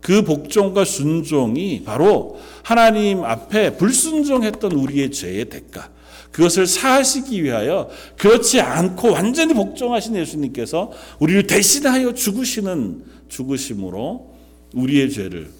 그 0.00 0.22
복종과 0.22 0.84
순종이 0.84 1.82
바로 1.84 2.38
하나님 2.62 3.24
앞에 3.24 3.76
불순종했던 3.76 4.72
우리의 4.72 5.10
죄의 5.10 5.46
대가 5.46 5.90
그것을 6.30 6.66
사하시기 6.66 7.42
위하여 7.42 7.88
그렇지 8.16 8.60
않고 8.60 9.12
완전히 9.12 9.54
복종하신 9.54 10.16
예수님께서 10.16 10.92
우리를 11.18 11.46
대신하여 11.46 12.14
죽으시는 12.14 13.04
죽으심으로 13.28 14.34
우리의 14.74 15.10
죄를 15.10 15.50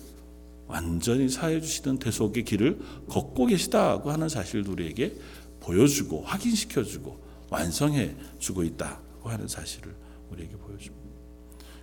완전히 0.66 1.28
사해 1.28 1.60
주시는 1.60 1.98
대속의 1.98 2.44
길을 2.44 2.78
걷고 3.08 3.46
계시다고 3.46 4.10
하는 4.10 4.28
사실을 4.28 4.68
우리에게 4.68 5.14
보여주고 5.60 6.22
확인시켜 6.22 6.84
주고 6.84 7.18
완성해 7.50 8.14
주고 8.38 8.62
있다고 8.62 9.30
하는 9.30 9.48
사실을 9.48 9.94
우리에게 10.30 10.56
보여줍니다. 10.56 11.08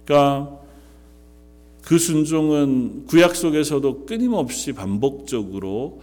그러니까 0.05 0.64
그 1.85 1.99
순종은 1.99 3.05
구약 3.05 3.35
속에서도 3.35 4.05
끊임없이 4.07 4.73
반복적으로 4.73 6.01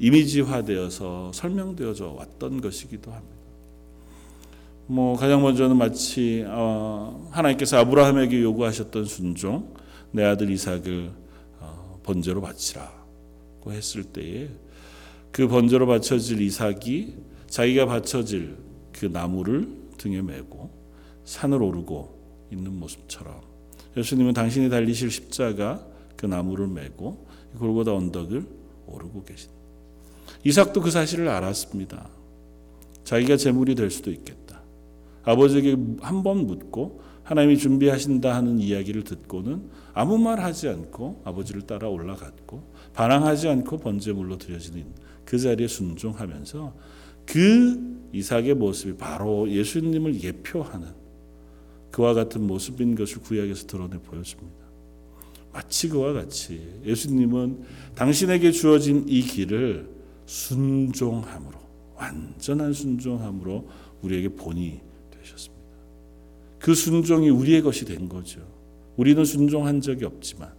이미지화되어서 0.00 1.30
설명되어져 1.32 2.08
왔던 2.08 2.60
것이기도 2.60 3.12
합니다. 3.12 3.36
뭐 4.86 5.16
가장 5.16 5.42
먼저는 5.42 5.76
마치 5.76 6.44
어, 6.48 7.28
하나님께서 7.30 7.78
아브라함에게 7.78 8.42
요구하셨던 8.42 9.04
순종, 9.04 9.72
내 10.10 10.24
아들 10.24 10.50
이삭을 10.50 11.12
어, 11.60 12.00
번제로 12.02 12.40
바치라고 12.40 13.70
했을 13.70 14.02
때에 14.02 14.48
그 15.30 15.46
번제로 15.46 15.86
바쳐질 15.86 16.40
이삭이 16.40 17.14
자기가 17.46 17.86
바쳐질 17.86 18.56
그 18.92 19.06
나무를 19.06 19.68
등에 19.98 20.20
메고 20.20 20.70
산을 21.24 21.62
오르고 21.62 22.48
있는 22.50 22.72
모습처럼 22.74 23.51
예수님은 23.96 24.32
당신이 24.32 24.70
달리실 24.70 25.10
십자가 25.10 25.84
그 26.16 26.26
나무를 26.26 26.66
메고 26.68 27.26
골고다 27.58 27.92
언덕을 27.94 28.46
오르고 28.86 29.24
계신 29.24 29.50
이삭도 30.44 30.80
그 30.80 30.90
사실을 30.90 31.28
알았습니다. 31.28 32.08
자기가 33.04 33.36
제물이 33.36 33.74
될 33.74 33.90
수도 33.90 34.10
있겠다. 34.10 34.62
아버지에게 35.24 35.76
한 36.00 36.22
번 36.22 36.46
묻고 36.46 37.00
하나님이 37.22 37.56
준비하신다 37.58 38.34
하는 38.34 38.58
이야기를 38.58 39.04
듣고는 39.04 39.70
아무 39.94 40.18
말 40.18 40.40
하지 40.40 40.68
않고 40.68 41.22
아버지를 41.24 41.62
따라 41.62 41.88
올라갔고 41.88 42.62
반항하지 42.94 43.48
않고 43.48 43.78
번제물로 43.78 44.38
드려지는 44.38 44.84
그 45.24 45.38
자리에 45.38 45.68
순종하면서 45.68 46.74
그 47.26 48.08
이삭의 48.12 48.54
모습이 48.54 48.96
바로 48.96 49.48
예수님을 49.48 50.22
예표하는 50.22 50.88
그와 51.92 52.14
같은 52.14 52.44
모습인 52.46 52.96
것을 52.96 53.22
구약에서 53.22 53.66
드러내 53.66 53.98
보여줍니다. 53.98 54.62
마치 55.52 55.88
그와 55.88 56.14
같이 56.14 56.80
예수님은 56.84 57.62
당신에게 57.94 58.50
주어진 58.50 59.04
이 59.06 59.20
길을 59.20 59.88
순종함으로 60.26 61.58
완전한 61.94 62.72
순종함으로 62.72 63.68
우리에게 64.00 64.30
본이 64.30 64.80
되셨습니다. 65.10 65.62
그 66.58 66.74
순종이 66.74 67.28
우리의 67.28 67.60
것이 67.62 67.84
된 67.84 68.08
거죠. 68.08 68.40
우리는 68.96 69.24
순종한 69.24 69.80
적이 69.80 70.06
없지만 70.06 70.50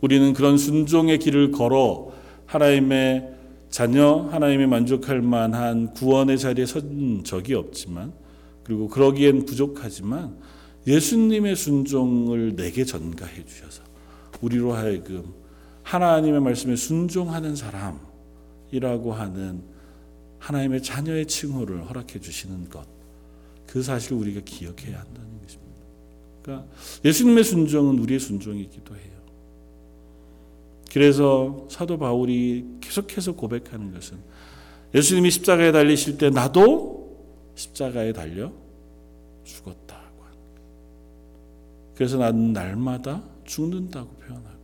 우리는 0.00 0.32
그런 0.32 0.56
순종의 0.56 1.18
길을 1.18 1.50
걸어 1.50 2.12
하나님의 2.46 3.34
자녀 3.68 4.28
하나님이 4.30 4.66
만족할 4.66 5.20
만한 5.20 5.92
구원의 5.92 6.38
자리에 6.38 6.66
선 6.66 7.22
적이 7.24 7.54
없지만 7.54 8.12
그리고 8.68 8.86
그러기엔 8.86 9.46
부족하지만 9.46 10.36
예수님의 10.86 11.56
순종을 11.56 12.54
내게 12.54 12.84
전가해 12.84 13.42
주셔서 13.46 13.82
우리로 14.42 14.74
하여금 14.74 15.24
하나님의 15.84 16.42
말씀에 16.42 16.76
순종하는 16.76 17.56
사람이라고 17.56 19.14
하는 19.14 19.62
하나님의 20.38 20.82
자녀의 20.82 21.24
칭호를 21.24 21.88
허락해 21.88 22.20
주시는 22.20 22.68
것. 22.68 22.86
그 23.66 23.82
사실을 23.82 24.18
우리가 24.18 24.42
기억해야 24.44 24.98
한다는 25.00 25.40
것입니다. 25.42 25.80
그러니까 26.42 26.68
예수님의 27.06 27.44
순종은 27.44 27.98
우리의 28.00 28.20
순종이기도 28.20 28.94
해요. 28.94 29.18
그래서 30.92 31.66
사도 31.70 31.98
바울이 31.98 32.66
계속해서 32.82 33.32
고백하는 33.32 33.94
것은 33.94 34.18
예수님이 34.94 35.30
십자가에 35.30 35.72
달리실 35.72 36.18
때 36.18 36.28
나도 36.28 36.97
십자가에 37.58 38.12
달려 38.12 38.52
죽었다고 39.44 40.22
하는. 40.24 40.38
그래서 41.94 42.16
나는 42.18 42.52
날마다 42.52 43.22
죽는다고 43.44 44.08
표현하고 44.16 44.58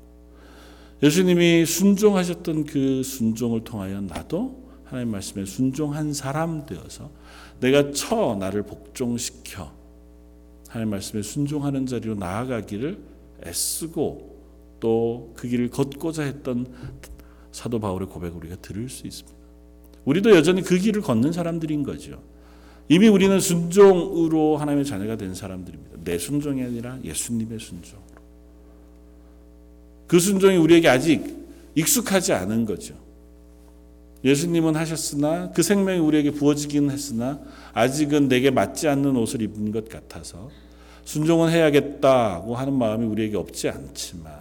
예수님이 1.03 1.67
순종하셨던 1.67 2.65
그 2.65 3.03
순종을 3.03 3.65
통하여 3.65 4.01
나도 4.01 4.65
하나님 4.85 5.11
말씀에 5.11 5.45
순종한 5.45 6.13
사람 6.13 6.65
되어서 6.65 7.11
내가 7.61 7.91
처 7.93 8.37
나를 8.37 8.63
복종시켜 8.63 9.73
하나님 10.69 10.91
말씀에 10.91 11.23
순종하는 11.23 11.87
자리로 11.87 12.15
나아가기를 12.15 12.99
애쓰고 13.47 14.35
또 14.81 15.35
그 15.35 15.49
길을 15.49 15.69
걷고자 15.69 16.23
했던 16.23 16.67
사도 17.53 17.79
바울의 17.79 18.09
고백을 18.09 18.37
우리가 18.39 18.57
들을 18.57 18.89
수 18.89 19.07
있습니다. 19.07 19.39
우리도 20.05 20.31
여전히 20.31 20.63
그 20.63 20.79
길을 20.79 21.03
걷는 21.03 21.33
사람들인 21.33 21.83
거죠. 21.83 22.23
이미 22.89 23.09
우리는 23.09 23.41
순종으로 23.41 24.57
하나님의 24.57 24.85
자녀가 24.85 25.17
된 25.17 25.35
사람들입니다. 25.35 25.99
내 26.05 26.19
순종이 26.19 26.63
아니라 26.63 26.99
예수님의 27.03 27.59
순종으로. 27.59 28.05
그 30.07 30.19
순종이 30.19 30.57
우리에게 30.57 30.89
아직 30.89 31.25
익숙하지 31.75 32.35
않은 32.35 32.67
거죠. 32.67 32.95
예수님은 34.23 34.77
하셨으나 34.77 35.51
그 35.53 35.63
생명이 35.63 35.99
우리에게 35.99 36.31
부어지긴 36.31 36.91
했으나 36.91 37.41
아직은 37.75 38.29
내게 38.29 38.51
맞지 38.51 38.89
않는 38.89 39.17
옷을 39.17 39.43
입은 39.43 39.71
것 39.71 39.89
같아서 39.89 40.51
순종은 41.05 41.51
해야겠다고 41.51 42.57
하는 42.57 42.73
마음이 42.73 43.05
우리에게 43.07 43.37
없지 43.37 43.69
않지만 43.69 44.33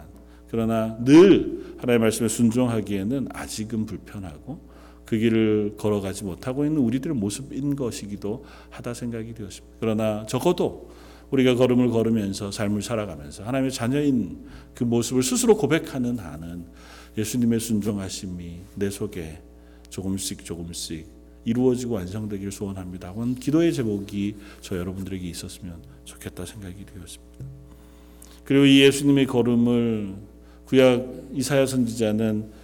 그러나 0.50 0.96
늘 1.04 1.74
하나님의 1.78 1.98
말씀에 1.98 2.28
순종하기에는 2.28 3.28
아직은 3.32 3.84
불편하고 3.84 4.58
그 5.04 5.18
길을 5.18 5.74
걸어가지 5.76 6.24
못하고 6.24 6.64
있는 6.64 6.80
우리들의 6.80 7.16
모습인 7.16 7.76
것이기도 7.76 8.44
하다 8.70 8.94
생각이 8.94 9.34
되었습니다. 9.34 9.76
그러나 9.80 10.26
적어도 10.26 10.90
우리가 11.30 11.54
걸음을 11.54 11.90
걸으면서 11.90 12.50
삶을 12.50 12.82
살아가면서 12.82 13.44
하나님의 13.44 13.72
자녀인 13.72 14.46
그 14.74 14.84
모습을 14.84 15.22
스스로 15.22 15.56
고백하는 15.56 16.18
한은 16.18 16.64
예수님의 17.16 17.60
순종하심이 17.60 18.60
내 18.76 18.90
속에 18.90 19.40
조금씩 19.90 20.44
조금씩 20.44 21.06
이루어지고 21.44 21.94
완성되기를 21.94 22.50
소원합니다. 22.50 23.10
하는 23.10 23.34
기도의 23.34 23.72
제목이 23.72 24.36
저 24.60 24.78
여러분들에게 24.78 25.28
있었으면 25.28 25.76
좋겠다 26.04 26.46
생각이 26.46 26.84
되었습니다. 26.86 27.44
그리고 28.44 28.64
이 28.64 28.80
예수님의 28.80 29.26
걸음을 29.26 30.14
구약 30.66 31.06
이사야 31.32 31.66
선지자는 31.66 32.63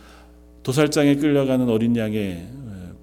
도살장에 0.62 1.16
끌려가는 1.16 1.68
어린 1.68 1.96
양의 1.96 2.48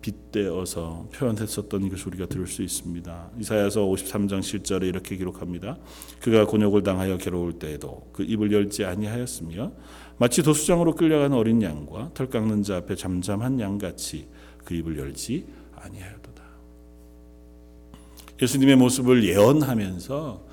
빗대어서 0.01 1.09
표현했었던 1.13 1.89
것을 1.89 2.07
우리가 2.07 2.27
들을 2.27 2.47
수 2.47 2.61
있습니다. 2.63 3.31
이사야서 3.39 3.81
53장 3.81 4.39
7절에 4.39 4.83
이렇게 4.83 5.17
기록합니다. 5.17 5.77
그가 6.21 6.45
곤욕을 6.45 6.83
당하여 6.83 7.17
괴로울 7.17 7.59
때에도 7.59 8.07
그 8.13 8.23
입을 8.23 8.51
열지 8.51 8.85
아니하였으며 8.85 9.71
마치 10.17 10.43
도수장으로 10.43 10.95
끌려가는 10.95 11.35
어린 11.35 11.61
양과 11.61 12.11
털 12.13 12.29
깎는 12.29 12.63
자 12.63 12.77
앞에 12.77 12.95
잠잠한 12.95 13.59
양같이 13.59 14.27
그 14.63 14.75
입을 14.75 14.97
열지 14.97 15.45
아니하였도다. 15.75 16.43
예수님의 18.41 18.75
모습을 18.77 19.25
예언하면서 19.25 20.45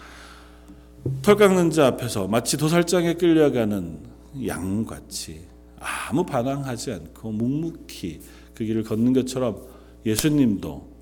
털 1.22 1.36
깎는 1.36 1.70
자 1.70 1.86
앞에서 1.88 2.26
마치 2.28 2.56
도살장에 2.56 3.14
끌려가는 3.14 4.00
양같이 4.46 5.53
아무 5.84 6.24
반항하지 6.24 6.92
않고 6.92 7.32
묵묵히 7.32 8.20
그 8.54 8.64
길을 8.64 8.84
걷는 8.84 9.12
것처럼 9.12 9.66
예수님도 10.06 10.94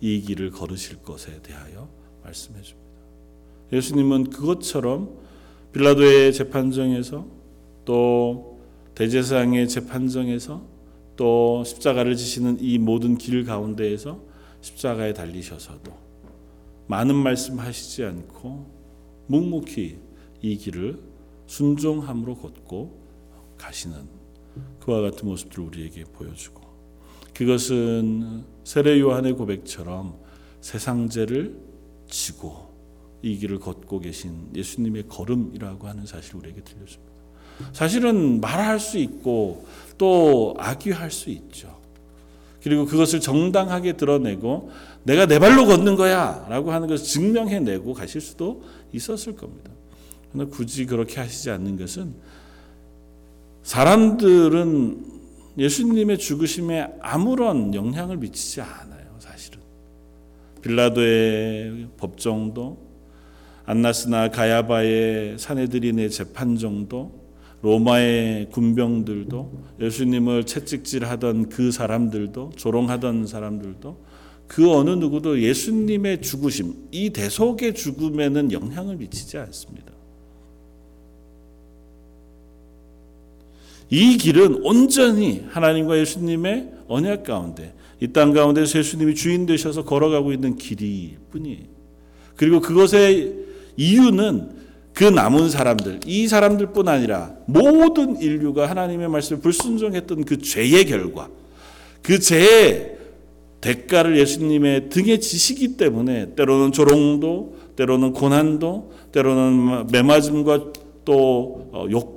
이 0.00 0.20
길을 0.20 0.50
걸으실 0.50 1.02
것에 1.02 1.40
대하여 1.42 1.88
말씀해 2.22 2.60
줍니다. 2.60 2.86
예수님은 3.72 4.30
그것처럼 4.30 5.18
빌라도의 5.72 6.32
재판정에서 6.32 7.26
또 7.84 8.60
대제사장의 8.94 9.68
재판정에서 9.68 10.62
또 11.16 11.64
십자가를 11.64 12.16
지시는 12.16 12.58
이 12.60 12.78
모든 12.78 13.16
길 13.16 13.44
가운데에서 13.44 14.20
십자가에 14.60 15.14
달리셔서도 15.14 15.92
많은 16.88 17.14
말씀 17.14 17.58
하시지 17.58 18.04
않고 18.04 18.66
묵묵히 19.28 19.98
이 20.42 20.56
길을 20.56 21.00
순종함으로 21.46 22.36
걷고 22.36 23.00
가시는 23.56 24.15
그와 24.80 25.00
같은 25.00 25.28
모습들을 25.28 25.64
우리에게 25.64 26.04
보여주고 26.04 26.62
그것은 27.34 28.44
세례 28.64 28.98
요한의 29.00 29.34
고백처럼 29.34 30.16
세상죄를 30.60 31.56
지고 32.08 32.74
이 33.22 33.36
길을 33.36 33.58
걷고 33.58 34.00
계신 34.00 34.48
예수님의 34.54 35.08
걸음이라고 35.08 35.86
하는 35.86 36.06
사실을 36.06 36.40
우리에게 36.40 36.62
들려줍니다. 36.62 37.12
사실은 37.72 38.40
말할 38.40 38.78
수 38.78 38.98
있고 38.98 39.66
또 39.98 40.54
악유할 40.58 41.10
수 41.10 41.30
있죠. 41.30 41.76
그리고 42.62 42.84
그것을 42.84 43.20
정당하게 43.20 43.92
드러내고 43.92 44.70
내가 45.04 45.26
내 45.26 45.38
발로 45.38 45.66
걷는 45.66 45.94
거야 45.94 46.46
라고 46.48 46.72
하는 46.72 46.88
것을 46.88 47.06
증명해내고 47.06 47.94
가실 47.94 48.20
수도 48.20 48.64
있었을 48.92 49.36
겁니다. 49.36 49.70
그러나 50.32 50.50
굳이 50.50 50.84
그렇게 50.84 51.20
하시지 51.20 51.50
않는 51.50 51.76
것은 51.78 52.14
사람들은 53.66 55.04
예수님의 55.58 56.18
죽으심에 56.18 56.86
아무런 57.00 57.74
영향을 57.74 58.16
미치지 58.16 58.60
않아요, 58.60 59.16
사실은. 59.18 59.58
빌라도의 60.62 61.88
법정도, 61.96 62.78
안나스나 63.64 64.30
가야바의 64.30 65.40
사내들인의 65.40 66.10
재판 66.10 66.56
정도, 66.56 67.10
로마의 67.62 68.50
군병들도, 68.50 69.64
예수님을 69.80 70.44
채찍질하던 70.46 71.48
그 71.48 71.72
사람들도, 71.72 72.52
조롱하던 72.54 73.26
사람들도, 73.26 74.04
그 74.46 74.72
어느 74.72 74.90
누구도 74.90 75.42
예수님의 75.42 76.22
죽으심, 76.22 76.72
이 76.92 77.10
대속의 77.10 77.74
죽음에는 77.74 78.52
영향을 78.52 78.94
미치지 78.94 79.38
않습니다. 79.38 79.95
이 83.90 84.16
길은 84.16 84.62
온전히 84.64 85.44
하나님과 85.48 85.98
예수님의 85.98 86.70
언약 86.88 87.24
가운데 87.24 87.72
이 88.00 88.08
땅 88.08 88.32
가운데서 88.32 88.78
예수님이 88.80 89.14
주인 89.14 89.46
되셔서 89.46 89.84
걸어가고 89.84 90.32
있는 90.32 90.56
길일 90.56 91.16
뿐이에요. 91.30 91.60
그리고 92.36 92.60
그것의 92.60 93.32
이유는 93.76 94.50
그 94.92 95.04
남은 95.04 95.50
사람들, 95.50 96.00
이 96.06 96.26
사람들뿐 96.28 96.88
아니라 96.88 97.34
모든 97.46 98.20
인류가 98.20 98.68
하나님의 98.68 99.08
말씀을 99.08 99.40
불순종했던 99.42 100.24
그 100.24 100.38
죄의 100.38 100.86
결과, 100.86 101.28
그 102.02 102.18
죄의 102.18 102.96
대가를 103.60 104.18
예수님의 104.18 104.88
등에 104.90 105.18
지시기 105.18 105.76
때문에 105.76 106.34
때로는 106.34 106.72
조롱도, 106.72 107.56
때로는 107.76 108.12
고난도, 108.12 108.92
때로는 109.12 109.86
매맞음과 109.90 110.72
또 111.04 111.88
욕 111.90 112.15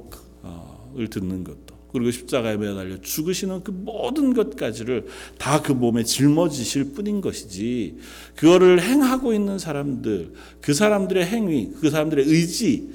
을 0.97 1.07
듣는 1.09 1.43
것도, 1.43 1.77
그리고 1.91 2.11
십자가에 2.11 2.57
매달려 2.57 2.99
죽으시는 3.01 3.63
그 3.63 3.71
모든 3.71 4.33
것까지를 4.33 5.07
다 5.37 5.61
그 5.61 5.71
몸에 5.71 6.03
짊어지실 6.03 6.93
뿐인 6.93 7.21
것이지, 7.21 7.97
그거를 8.35 8.81
행하고 8.81 9.33
있는 9.33 9.59
사람들, 9.59 10.33
그 10.61 10.73
사람들의 10.73 11.25
행위, 11.25 11.71
그 11.79 11.89
사람들의 11.89 12.25
의지, 12.25 12.89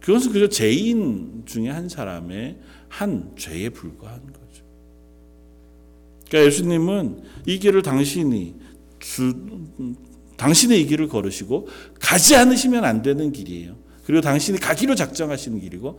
그것은 0.00 0.32
그저 0.32 0.48
죄인 0.48 1.42
중에 1.46 1.68
한 1.68 1.88
사람의 1.88 2.58
한 2.88 3.32
죄에 3.36 3.68
불과한 3.68 4.20
거죠. 4.20 4.64
그러니까 6.28 6.46
예수님은 6.46 7.22
이 7.46 7.58
길을 7.58 7.82
당신이 7.82 8.54
주, 8.98 9.34
당신의 10.36 10.80
이 10.82 10.86
길을 10.86 11.08
걸으시고 11.08 11.68
가지 12.00 12.34
않으시면 12.34 12.84
안 12.84 13.02
되는 13.02 13.30
길이에요. 13.30 13.76
그리고 14.04 14.22
당신이 14.22 14.58
가기로 14.58 14.94
작정하시는 14.94 15.60
길이고 15.60 15.98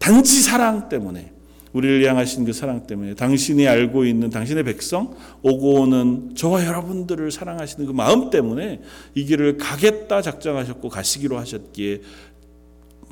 단지 0.00 0.42
사랑 0.42 0.88
때문에 0.88 1.32
우리를 1.72 2.04
향하신 2.08 2.44
그 2.44 2.52
사랑 2.52 2.88
때문에 2.88 3.14
당신이 3.14 3.68
알고 3.68 4.04
있는 4.04 4.28
당신의 4.30 4.64
백성 4.64 5.14
오고 5.42 5.82
오는 5.82 6.34
저와 6.34 6.66
여러분들을 6.66 7.30
사랑하시는 7.30 7.86
그 7.86 7.92
마음 7.92 8.30
때문에 8.30 8.80
이 9.14 9.24
길을 9.24 9.56
가겠다 9.58 10.20
작정하셨고 10.20 10.88
가시기로 10.88 11.38
하셨기에 11.38 12.00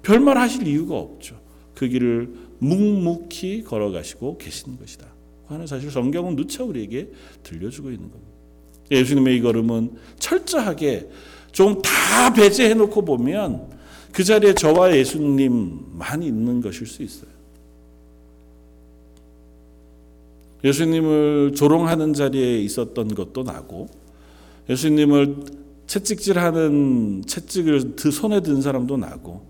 별말 0.03 0.38
하실 0.38 0.66
이유가 0.66 0.96
없죠. 0.96 1.37
그 1.77 1.87
길을 1.87 2.33
묵묵히 2.59 3.62
걸어가시고 3.62 4.38
계신 4.38 4.77
것이다. 4.77 5.07
하는 5.46 5.68
사실 5.68 5.92
성경은 5.92 6.35
누차 6.35 6.64
우리에게 6.64 7.12
들려주고 7.44 7.90
있는 7.90 8.11
겁니다. 8.11 8.33
예수님의 8.90 9.37
이 9.37 9.40
걸음은 9.40 9.92
철저하게 10.18 11.09
좀 11.53 11.81
다 11.83 12.33
배제해 12.33 12.74
놓고 12.74 13.05
보면 13.05 13.78
그 14.12 14.25
자리에 14.25 14.55
저와 14.55 14.97
예수님만 14.97 16.23
있는 16.23 16.61
것일 16.61 16.87
수 16.87 17.03
있어요. 17.03 17.31
예수님을 20.64 21.53
조롱하는 21.55 22.14
자리에 22.14 22.59
있었던 22.62 23.14
것도 23.14 23.44
나고 23.44 23.88
예수님을 24.68 25.37
채찍질하는 25.87 27.23
채찍을 27.27 27.94
손에 27.97 28.40
든 28.40 28.61
사람도 28.61 28.97
나고 28.97 29.47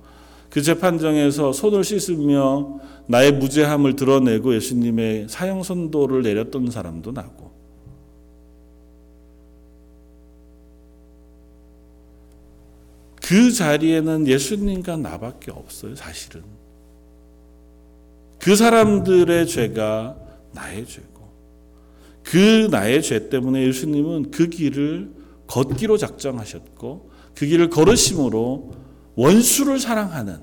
그 0.51 0.63
재판정에서 0.63 1.53
손을 1.53 1.85
씻으며 1.85 2.81
나의 3.07 3.33
무죄함을 3.33 3.97
드러내고 3.97 4.55
예수님의 4.55 5.27
사형 5.29 5.63
선도를 5.63 6.23
내렸던 6.23 6.71
사람도 6.71 7.13
나고 7.13 7.48
그 13.29 13.53
자리에는 13.53 14.27
예수님과 14.27 14.97
나밖에 14.97 15.51
없어요, 15.51 15.95
사실은. 15.95 16.45
그 18.39 18.57
사람들의 18.57 19.47
죄가 19.47 20.17
나의 20.53 20.87
죄고, 20.87 21.29
그 22.23 22.69
나의 22.71 23.03
죄 23.03 23.29
때문에 23.29 23.67
예수님은 23.67 24.31
그 24.31 24.49
길을 24.49 25.11
걷기로 25.47 25.99
작정하셨고, 25.99 27.11
그 27.35 27.45
길을 27.45 27.69
걸으심으로 27.69 28.73
원수를 29.15 29.79
사랑하는, 29.79 30.39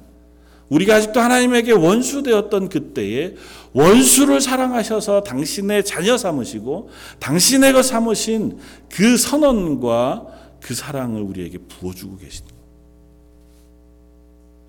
우리가 0.70 0.98
아직도 0.98 1.20
하나님에게 1.20 1.72
원수 1.72 2.22
되었던 2.22 2.70
그때에 2.70 3.34
원수를 3.74 4.42
사랑하셔서 4.42 5.22
당신의 5.22 5.86
자녀 5.86 6.20
삼으시고, 6.20 6.90
당신의 7.20 7.74
것 7.74 7.82
삼으신 7.82 8.60
그 8.92 9.18
선언과 9.18 10.28
그 10.62 10.76
사랑을 10.76 11.24
우리에게 11.24 11.58
부어주고 11.58 12.18
계십니다. 12.18 12.55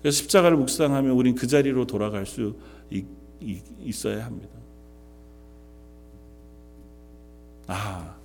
그래서 0.01 0.17
십자가를 0.17 0.57
묵상하면 0.57 1.11
우린 1.11 1.35
그 1.35 1.47
자리로 1.47 1.87
돌아갈 1.87 2.25
수 2.25 2.55
있, 2.89 3.05
어야 4.05 4.25
합니다. 4.25 4.57
아, 7.67 8.17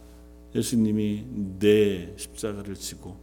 예수님이 0.55 1.27
내 1.59 2.17
십자가를 2.17 2.75
지고 2.75 3.17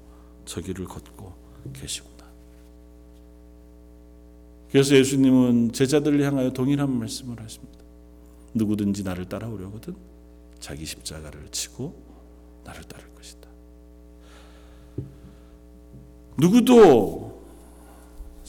저 0.45 0.61
길을 0.61 0.85
걷고 0.85 1.33
계시구나. 1.73 2.25
그래서 4.71 4.95
예수님은 4.95 5.71
제자들을 5.71 6.21
향하여 6.23 6.51
동일한 6.51 6.91
말씀을 6.91 7.39
하십니다. 7.41 7.79
누구든지 8.53 9.03
나를 9.03 9.25
따라오려거든 9.25 9.95
자기 10.59 10.85
십자가를 10.85 11.49
지고 11.51 11.95
나를 12.63 12.83
따를 12.83 13.07
것이다. 13.15 13.47
누구도 16.37 17.38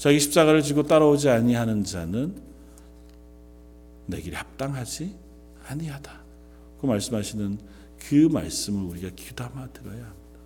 자기 0.01 0.19
십자가를 0.19 0.63
지고 0.63 0.83
따라오지 0.83 1.29
아니하는 1.29 1.85
자는 1.85 2.35
내 4.07 4.19
길에 4.23 4.35
합당하지 4.35 5.15
아니하다. 5.67 6.25
그 6.81 6.87
말씀하시는 6.87 7.59
그 7.99 8.15
말씀을 8.33 8.83
우리가 8.93 9.11
귀담아 9.15 9.69
들어야 9.75 9.97
합니다. 9.97 10.39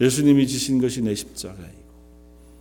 예수님이 0.00 0.46
지신 0.46 0.80
것이 0.80 1.02
내 1.02 1.16
십자가이고 1.16 1.88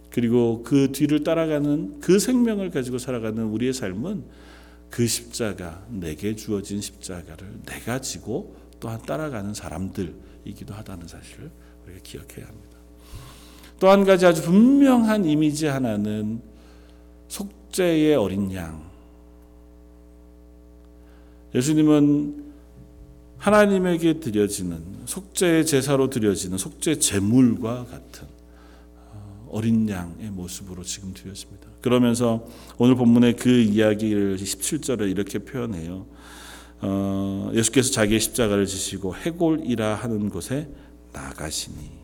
그리고 0.09 0.63
그 0.63 0.91
뒤를 0.91 1.23
따라가는 1.23 1.99
그 1.99 2.17
생명을 2.17 2.71
가지고 2.71 2.97
살아가는 2.97 3.43
우리의 3.43 3.71
삶은 3.71 4.23
그 4.89 5.05
십자가 5.05 5.85
내게 5.91 6.35
주어진 6.35 6.81
십자가를 6.81 7.61
내가 7.67 8.01
지고 8.01 8.55
또한 8.79 8.99
따라가는 9.03 9.53
사람들이기도 9.53 10.73
하다는 10.73 11.07
사실을 11.07 11.51
우리가 11.85 11.99
기억해야 12.01 12.47
합니다. 12.47 12.76
또 13.79 13.89
한 13.89 14.05
가지 14.05 14.25
아주 14.25 14.41
분명한 14.43 15.25
이미지 15.25 15.67
하나는 15.67 16.41
속죄의 17.27 18.15
어린 18.15 18.53
양. 18.53 18.87
예수님은 21.53 22.45
하나님에게 23.37 24.19
드려지는 24.19 24.83
속죄의 25.05 25.65
제사로 25.65 26.09
드려지는 26.09 26.57
속죄 26.57 26.97
제물과 26.97 27.85
같은 27.85 28.27
어, 28.97 29.47
어린 29.51 29.87
양의 29.87 30.31
모습으로 30.31 30.83
지금 30.83 31.13
드렸습니다. 31.13 31.67
그러면서 31.81 32.47
오늘 32.77 32.95
본문의 32.95 33.35
그 33.35 33.49
이야기를 33.49 34.37
17절에 34.37 35.09
이렇게 35.09 35.39
표현해요. 35.39 36.05
어, 36.81 37.51
예수께서 37.53 37.91
자기의 37.91 38.19
십자가를 38.19 38.65
지시고 38.65 39.15
해골이라 39.15 39.95
하는 39.95 40.29
곳에 40.29 40.67
나가시니 41.13 41.96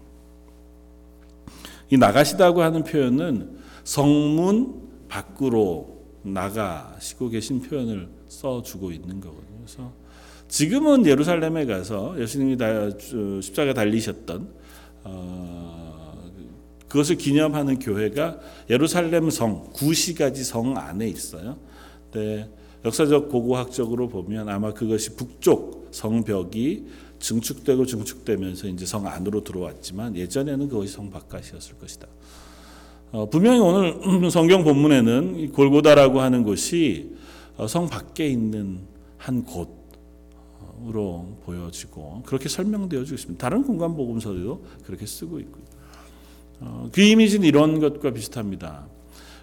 이 1.93 1.97
나가시다고 1.97 2.63
하는 2.63 2.83
표현은 2.83 3.55
성문 3.83 4.81
밖으로 5.07 6.01
나가시고 6.23 7.29
계신 7.29 7.61
표현을 7.61 8.09
써주고 8.27 8.91
있는 8.91 9.21
거거든요. 9.21 9.59
그래서 9.63 9.93
지금은 10.47 11.05
예루살렘에 11.05 11.67
가서 11.67 12.19
예수님이 12.19 12.57
다, 12.57 12.89
십자가 13.43 13.75
달리셨던 13.75 14.49
어, 15.03 16.17
그것을 16.87 17.17
기념하는 17.17 17.77
교회가 17.77 18.39
예루살렘 18.71 19.29
성 19.29 19.69
구시가지 19.73 20.43
성 20.43 20.75
안에 20.75 21.07
있어요. 21.07 21.59
네, 22.11 22.49
역사적 22.85 23.29
고고학적으로 23.29 24.07
보면 24.09 24.49
아마 24.49 24.73
그것이 24.73 25.15
북쪽 25.15 25.89
성벽이 25.91 26.87
증축되고 27.23 27.85
증축되면서 27.85 28.67
이제 28.67 28.85
성 28.85 29.07
안으로 29.07 29.45
들어왔지만 29.45 30.17
예전에는 30.17 30.67
그것이 30.67 30.91
성 30.91 31.09
바깥이었을 31.09 31.77
것이다. 31.79 32.07
어, 33.13 33.29
분명히 33.29 33.59
오늘 33.59 33.97
성경 34.29 34.65
본문에는 34.65 35.53
골고다라고 35.53 36.19
하는 36.19 36.43
곳이 36.43 37.15
어, 37.55 37.65
성 37.67 37.87
밖에 37.87 38.27
있는 38.27 38.81
한 39.17 39.45
곳으로 39.45 41.37
보여지고 41.45 42.23
그렇게 42.25 42.49
설명되어지고 42.49 43.15
있습니다. 43.15 43.41
다른 43.41 43.63
공간 43.63 43.95
복음서도 43.95 44.65
그렇게 44.85 45.05
쓰고 45.05 45.39
있고요. 45.39 45.63
어, 46.59 46.89
그 46.91 46.99
이미지는 46.99 47.47
이런 47.47 47.79
것과 47.79 48.11
비슷합니다. 48.11 48.85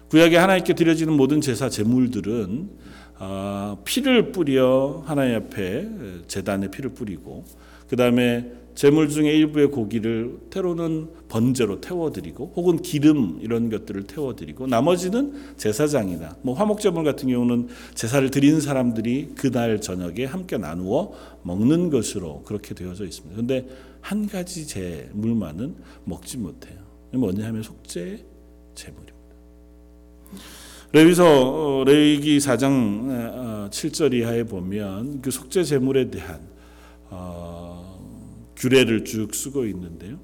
구약에 0.09 0.37
하나님께 0.37 0.75
드려지는 0.75 1.17
모든 1.17 1.41
제사 1.41 1.67
제물들은 1.67 2.69
어, 3.17 3.81
피를 3.85 4.31
뿌려 4.31 5.01
하나님 5.07 5.35
앞에 5.37 5.87
제단에 6.27 6.69
피를 6.69 6.91
뿌리고 6.91 7.43
그 7.91 7.97
다음에 7.97 8.49
재물 8.73 9.09
중에 9.09 9.33
일부의 9.33 9.69
고기를 9.69 10.37
때로는 10.49 11.09
번제로 11.27 11.81
태워드리고 11.81 12.53
혹은 12.55 12.81
기름 12.81 13.39
이런 13.41 13.69
것들을 13.69 14.03
태워드리고 14.03 14.67
나머지는 14.67 15.33
제사장이나 15.57 16.37
뭐 16.41 16.55
화목제물 16.55 17.03
같은 17.03 17.27
경우는 17.27 17.67
제사를 17.93 18.31
드린 18.31 18.61
사람들이 18.61 19.33
그날 19.35 19.81
저녁에 19.81 20.23
함께 20.23 20.57
나누어 20.57 21.11
먹는 21.43 21.89
것으로 21.89 22.43
그렇게 22.43 22.73
되어져 22.73 23.03
있습니다. 23.03 23.35
그런데 23.35 23.67
한 23.99 24.25
가지 24.25 24.65
제물만은 24.65 25.75
먹지 26.05 26.37
못해요. 26.37 26.79
뭐냐 27.11 27.45
하면 27.47 27.61
속죄 27.61 28.23
제물입니다. 28.73 29.17
레위서 30.93 31.25
어, 31.25 31.83
레위기 31.83 32.37
4장 32.37 33.69
7절 33.69 34.13
어, 34.13 34.15
이하에 34.15 34.43
보면 34.45 35.21
그 35.21 35.29
속죄 35.29 35.65
제물에 35.65 36.09
대한 36.09 36.51
어, 37.13 37.40
규례를 38.61 39.03
쭉 39.03 39.33
쓰고 39.33 39.65
있는데요. 39.65 40.19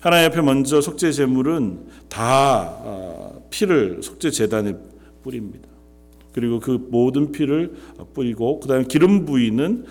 하나님 0.00 0.30
앞에 0.30 0.40
먼저 0.40 0.80
속죄 0.80 1.12
제물은 1.12 1.86
다 2.08 2.76
어, 2.80 3.46
피를 3.50 4.02
속죄 4.02 4.30
제단에 4.30 4.74
뿌립니다. 5.22 5.68
그리고 6.32 6.58
그 6.58 6.70
모든 6.90 7.30
피를 7.30 7.74
뿌리고 8.14 8.58
그다음에 8.60 8.84
기름 8.84 9.26
부위는 9.26 9.84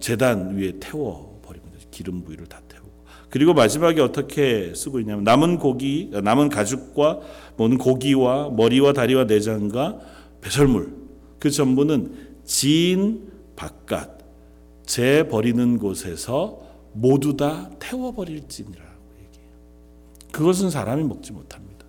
제단 0.00 0.48
어, 0.48 0.50
위에 0.50 0.72
태워 0.80 1.40
버립니다. 1.42 1.78
기름 1.92 2.24
부위를 2.24 2.46
다 2.46 2.60
태우고 2.68 2.90
그리고 3.30 3.54
마지막에 3.54 4.00
어떻게 4.00 4.74
쓰고 4.74 4.98
있냐면 5.00 5.22
남은 5.22 5.58
고기 5.58 6.10
남은 6.12 6.48
가죽과 6.48 7.20
모든 7.56 7.78
고기와 7.78 8.50
머리와 8.50 8.92
다리와 8.92 9.24
내장과 9.24 10.00
배설물 10.40 10.92
그 11.38 11.50
전부는 11.50 12.12
진 12.44 13.30
바깥 13.54 14.18
재 14.84 15.28
버리는 15.28 15.78
곳에서 15.78 16.63
모두 16.94 17.36
다 17.36 17.70
태워버릴지니라고 17.78 18.88
얘기해요. 19.26 19.50
그것은 20.32 20.70
사람이 20.70 21.04
먹지 21.04 21.32
못합니다. 21.32 21.84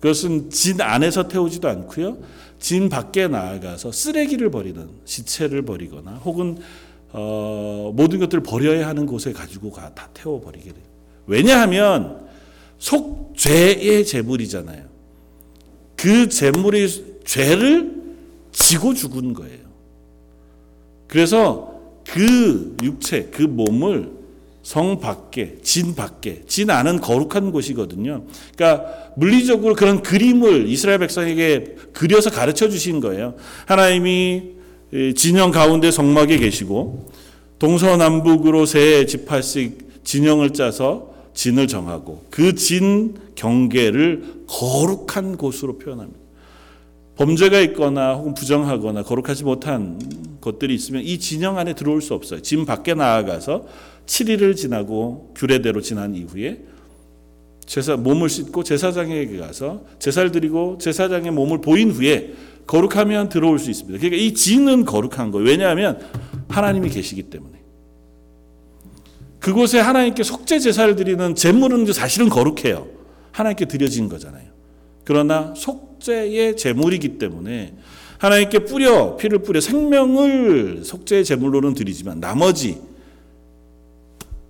그것은 0.00 0.50
진 0.50 0.80
안에서 0.80 1.26
태우지도 1.26 1.68
않고요. 1.68 2.18
진 2.58 2.88
밖에 2.88 3.26
나아가서 3.26 3.90
쓰레기를 3.90 4.50
버리는 4.50 4.88
시체를 5.04 5.62
버리거나 5.62 6.12
혹은 6.24 6.58
어, 7.12 7.92
모든 7.94 8.18
것들을 8.20 8.42
버려야 8.42 8.86
하는 8.88 9.06
곳에 9.06 9.32
가지고 9.32 9.70
가, 9.70 9.94
다 9.94 10.10
태워버리게 10.12 10.72
돼요. 10.72 10.84
왜냐하면 11.26 12.26
속죄의 12.78 14.04
제물이잖아요. 14.04 14.84
그 15.96 16.28
제물이 16.28 17.22
죄를 17.24 18.02
지고 18.52 18.92
죽은 18.92 19.32
거예요. 19.32 19.66
그래서 21.08 21.75
그 22.06 22.76
육체, 22.82 23.28
그 23.32 23.42
몸을 23.42 24.10
성 24.62 24.98
밖에, 24.98 25.58
진 25.62 25.94
밖에, 25.94 26.42
진 26.46 26.70
안은 26.70 27.00
거룩한 27.00 27.52
곳이거든요. 27.52 28.24
그러니까 28.56 28.84
물리적으로 29.16 29.74
그런 29.74 30.02
그림을 30.02 30.68
이스라엘 30.68 30.98
백성에게 30.98 31.76
그려서 31.92 32.30
가르쳐 32.30 32.68
주신 32.68 33.00
거예요. 33.00 33.34
하나님이 33.66 34.54
진영 35.14 35.50
가운데 35.52 35.90
성막에 35.90 36.38
계시고 36.38 37.10
동서남북으로 37.58 38.66
세 38.66 39.06
지파씩 39.06 40.04
진영을 40.04 40.52
짜서 40.52 41.14
진을 41.34 41.68
정하고 41.68 42.24
그 42.30 42.54
진 42.54 43.14
경계를 43.36 44.44
거룩한 44.48 45.36
곳으로 45.36 45.78
표현합니다. 45.78 46.25
범죄가 47.16 47.60
있거나 47.60 48.14
혹은 48.14 48.34
부정하거나 48.34 49.02
거룩하지 49.02 49.44
못한 49.44 49.98
것들이 50.40 50.74
있으면 50.74 51.02
이 51.02 51.18
진영 51.18 51.58
안에 51.58 51.74
들어올 51.74 52.02
수 52.02 52.14
없어요. 52.14 52.40
진 52.42 52.66
밖에 52.66 52.94
나아가서 52.94 53.66
7일을 54.06 54.54
지나고 54.54 55.32
규례대로 55.34 55.80
지난 55.80 56.14
이후에 56.14 56.60
제사 57.64 57.96
몸을 57.96 58.28
씻고 58.28 58.62
제사장에게 58.62 59.38
가서 59.38 59.84
제사를 59.98 60.30
드리고 60.30 60.78
제사장의 60.78 61.32
몸을 61.32 61.60
보인 61.60 61.90
후에 61.90 62.34
거룩하면 62.66 63.28
들어올 63.28 63.58
수 63.58 63.70
있습니다. 63.70 63.98
그러니까 63.98 64.22
이 64.22 64.34
진은 64.34 64.84
거룩한 64.84 65.30
거예요. 65.30 65.46
왜냐하면 65.48 66.00
하나님이 66.48 66.90
계시기 66.90 67.24
때문에. 67.24 67.56
그곳에 69.40 69.78
하나님께 69.78 70.22
속죄 70.22 70.58
제사를 70.58 70.94
드리는 70.96 71.34
제물은 71.34 71.92
사실은 71.92 72.28
거룩해요. 72.28 72.88
하나님께 73.32 73.66
드려진 73.66 74.08
거잖아요. 74.08 74.50
그러나 75.04 75.54
속 75.56 75.95
죄의 76.06 76.56
제물이기 76.56 77.18
때문에 77.18 77.74
하나님께 78.18 78.60
뿌려 78.60 79.16
피를 79.16 79.40
뿌려 79.40 79.60
생명을 79.60 80.84
속죄의 80.84 81.24
제물로는 81.24 81.74
드리지만 81.74 82.20
나머지 82.20 82.80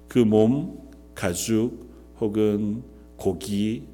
그 0.09 0.19
몸, 0.19 0.79
가죽 1.14 1.73
혹은 2.21 2.83
고기 3.16 3.85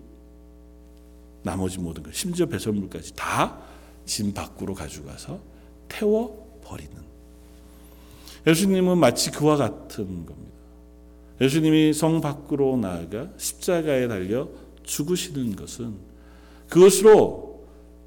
나머지 1.42 1.79
모든 1.79 2.03
것 2.03 2.14
심지어 2.14 2.46
배설물까지 2.46 3.14
다 3.14 3.72
진 4.05 4.33
밖으로 4.35 4.75
가져가서 4.75 5.40
태워 5.88 6.61
버리는 6.64 6.92
예수님은 8.46 8.98
마치 8.98 9.31
그와 9.31 9.57
같은 9.57 10.27
겁니다. 10.27 10.53
예수님이 11.40 11.92
성 11.92 12.20
밖으로 12.20 12.77
나아가 12.77 13.29
십자가에 13.37 14.09
달려 14.09 14.48
죽으시는 14.83 15.57
것은 15.57 15.94
그것으로 16.68 17.51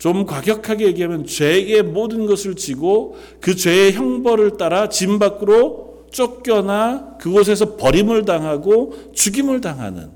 좀 0.06 0.28
과격하게 0.28 0.86
얘기하면 0.86 1.26
죄의 1.26 1.82
모든 1.82 2.28
것을 2.28 2.54
지고 2.54 3.18
그 3.42 3.56
죄의 3.56 3.94
형벌을 3.94 4.56
따라 4.56 4.88
진 4.88 5.18
밖으로 5.18 6.06
쫓겨나 6.12 7.18
그곳에서 7.18 7.76
버림을 7.76 8.24
당하고 8.24 9.12
죽임을 9.14 9.62
당하는 9.62 10.12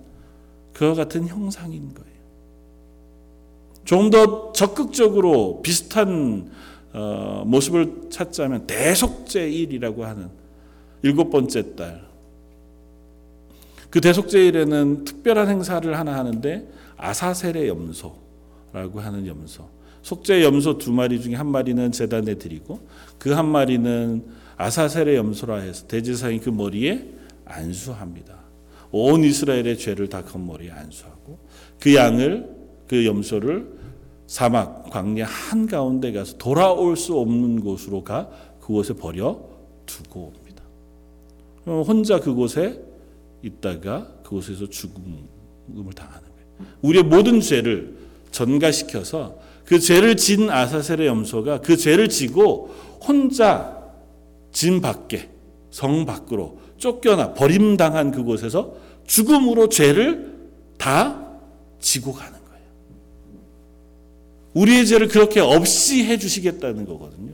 그와 0.74 0.94
같은 0.94 1.26
형상인 1.28 1.92
거예요. 1.96 2.20
좀더 3.84 4.52
적극적으로 4.52 5.64
비슷한 5.64 6.52
어, 6.94 7.42
모습을 7.48 8.12
찾자면 8.12 8.68
대속제일이라고 8.68 10.06
하는 10.06 10.30
일곱 11.02 11.32
번째 11.32 11.76
달. 11.76 12.04
그 13.90 14.00
대속제일에는 14.02 15.04
특별한 15.04 15.50
행사를 15.50 15.98
하나 15.98 16.16
하는데 16.16 16.70
아사셀의 16.96 17.68
염소라고 17.70 19.00
하는 19.00 19.26
염소. 19.26 19.79
속죄 20.10 20.44
염소 20.44 20.80
두 20.80 20.92
마리 20.92 21.22
중에 21.22 21.36
한 21.36 21.46
마리는 21.48 21.92
제단에 21.92 22.34
드리고 22.36 22.80
그 23.20 23.30
한 23.30 23.48
마리는 23.48 24.26
아사셀의 24.58 25.16
염소라 25.16 25.58
해서 25.58 25.86
대제사장이 25.86 26.40
그 26.40 26.50
머리에 26.50 27.06
안수합니다. 27.46 28.40
온 28.92 29.24
이스라엘의 29.24 29.78
죄를 29.78 30.10
다 30.10 30.24
그 30.24 30.38
머리에 30.40 30.72
안수하고 30.72 31.38
그 31.80 31.94
양을 31.94 32.50
그 32.88 33.06
염소를 33.06 33.78
사막 34.26 34.90
광야 34.90 35.26
한 35.26 35.68
가운데 35.68 36.12
가서 36.12 36.38
돌아올 36.38 36.98
수 36.98 37.16
없는 37.20 37.60
곳으로 37.62 38.04
가 38.04 38.30
그곳에 38.60 38.94
버려 38.96 39.40
두고 39.86 40.34
옵니다. 40.36 40.64
혼자 41.66 42.20
그곳에 42.20 42.82
있다가 43.44 44.08
그곳에서 44.24 44.68
죽음을 44.68 45.94
당하는 45.96 46.22
거예요. 46.22 46.68
우리의 46.82 47.04
모든 47.04 47.40
죄를 47.42 47.96
전가시켜서 48.32 49.38
그 49.70 49.80
죄를 49.80 50.18
진 50.18 50.50
아사셀의 50.50 51.06
염소가 51.06 51.62
그 51.62 51.78
죄를 51.78 52.10
지고 52.10 52.74
혼자 53.04 53.78
진 54.52 54.82
밖에 54.82 55.30
성 55.70 56.08
밖으로 56.08 56.60
쫓겨나 56.80 57.36
버림당한 57.36 58.10
그곳에서 58.10 58.74
죽음으로 59.06 59.70
죄를 59.70 60.34
다 60.80 61.24
지고 61.80 62.14
가는 62.14 62.32
거예요. 62.32 62.64
우리의 64.56 64.88
죄를 64.88 65.08
그렇게 65.08 65.40
없이 65.40 66.04
해 66.04 66.18
주시겠다는 66.18 66.88
거거든요. 66.88 67.34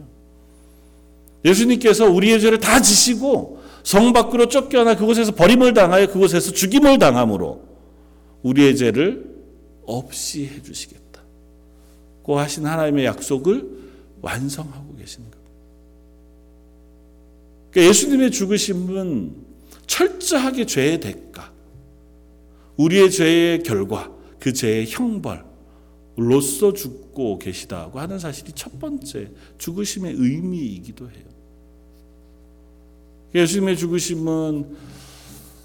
예수님께서 1.46 2.12
우리의 2.12 2.42
죄를 2.42 2.60
다 2.60 2.82
지시고 2.82 3.62
성 3.84 4.12
밖으로 4.12 4.50
쫓겨나 4.50 4.98
그곳에서 4.98 5.32
버림을 5.34 5.74
당하여 5.74 6.08
그곳에서 6.08 6.52
죽임을 6.52 7.00
당함으로 7.00 7.62
우리의 8.44 8.76
죄를 8.76 9.24
없이 9.86 10.48
해 10.48 10.62
주시겠다 10.62 11.05
고 12.26 12.40
하신 12.40 12.66
하나님의 12.66 13.06
약속을 13.06 13.70
완성하고 14.20 14.96
계시는 14.96 15.30
겁니다. 15.30 15.52
그러니까 17.70 17.90
예수님의 17.90 18.32
죽으심은 18.32 19.36
철저하게 19.86 20.66
죄의 20.66 21.00
대가, 21.02 21.54
우리의 22.78 23.12
죄의 23.12 23.62
결과, 23.62 24.12
그 24.40 24.54
죄의 24.54 24.88
형벌로서 24.88 26.74
죽고 26.74 27.38
계시다고 27.38 28.00
하는 28.00 28.18
사실이 28.18 28.54
첫 28.56 28.80
번째 28.80 29.30
죽으심의 29.60 30.16
의미이기도 30.18 31.06
해요. 31.06 31.26
예수님의 33.36 33.78
죽으심은 33.78 34.76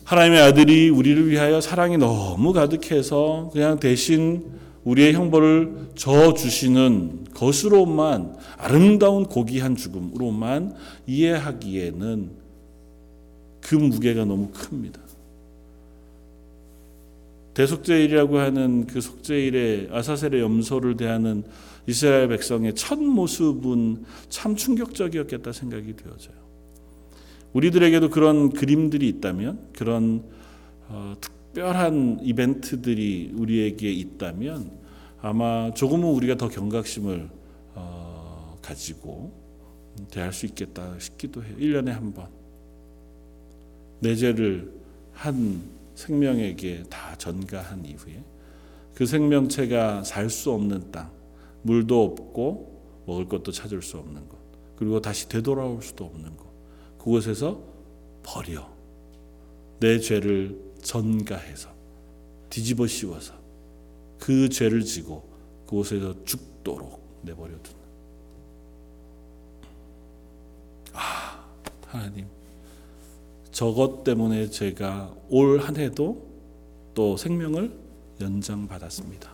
하나님의 0.04 0.42
아들이 0.42 0.90
우리를 0.90 1.30
위하여 1.30 1.62
사랑이 1.62 1.96
너무 1.96 2.52
가득해서 2.52 3.48
그냥 3.50 3.80
대신 3.80 4.59
우리의 4.84 5.12
형벌을 5.12 5.90
져 5.94 6.34
주시는 6.34 7.26
것으로만 7.34 8.36
아름다운 8.56 9.24
고귀한 9.24 9.76
죽음으로만 9.76 10.74
이해하기에는 11.06 12.30
그 13.60 13.74
무게가 13.74 14.24
너무 14.24 14.48
큽니다. 14.48 15.00
대속제일이라고 17.54 18.38
하는 18.38 18.86
그 18.86 19.00
속제일에 19.00 19.88
아사셀의 19.92 20.40
염소를 20.40 20.96
대하는 20.96 21.44
이스라엘 21.86 22.28
백성의 22.28 22.74
첫 22.74 22.98
모습은 22.98 24.04
참 24.28 24.56
충격적이었겠다 24.56 25.52
생각이 25.52 25.96
되어져요. 25.96 26.36
우리들에게도 27.52 28.10
그런 28.10 28.50
그림들이 28.50 29.08
있다면 29.08 29.58
그런 29.76 30.22
어, 30.88 31.14
특 31.20 31.39
별한 31.54 32.20
이벤트들이 32.22 33.32
우리에게 33.34 33.90
있다면 33.90 34.70
아마 35.20 35.72
조금은 35.74 36.08
우리가 36.08 36.36
더 36.36 36.48
경각심을 36.48 37.28
어, 37.74 38.58
가지고 38.62 39.32
대할 40.10 40.32
수 40.32 40.46
있겠다 40.46 40.98
싶기도 40.98 41.44
해요. 41.44 41.56
1년에 41.58 41.88
한 41.88 42.12
번. 42.12 42.28
내 44.00 44.14
죄를 44.14 44.72
한 45.12 45.62
생명에게 45.94 46.84
다 46.88 47.14
전가한 47.16 47.84
이후에 47.84 48.22
그 48.94 49.04
생명체가 49.04 50.04
살 50.04 50.30
수 50.30 50.52
없는 50.52 50.90
땅, 50.90 51.10
물도 51.62 52.02
없고 52.02 53.02
먹을 53.06 53.26
것도 53.28 53.52
찾을 53.52 53.82
수 53.82 53.98
없는 53.98 54.28
것, 54.28 54.38
그리고 54.76 55.00
다시 55.00 55.28
되돌아올 55.28 55.82
수도 55.82 56.04
없는 56.06 56.36
것, 56.36 56.46
그곳에서 56.98 57.60
버려 58.22 58.70
내 59.80 59.98
죄를 59.98 60.69
전가해서 60.82 61.70
뒤집어 62.50 62.86
씌워서 62.86 63.34
그 64.18 64.48
죄를 64.48 64.84
지고 64.84 65.28
그곳에서 65.66 66.24
죽도록 66.24 67.00
내버려 67.22 67.50
두는. 67.62 67.80
아, 70.92 71.44
하나님. 71.86 72.26
저것 73.52 74.04
때문에 74.04 74.48
제가 74.50 75.14
올 75.28 75.60
한 75.60 75.76
해도 75.76 76.26
또 76.94 77.16
생명을 77.16 77.72
연장받았습니다. 78.20 79.30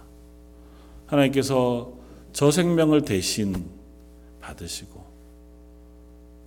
하나님께서 1.07 1.92
저 2.32 2.51
생명을 2.51 3.03
대신 3.03 3.70
받으시고 4.40 5.05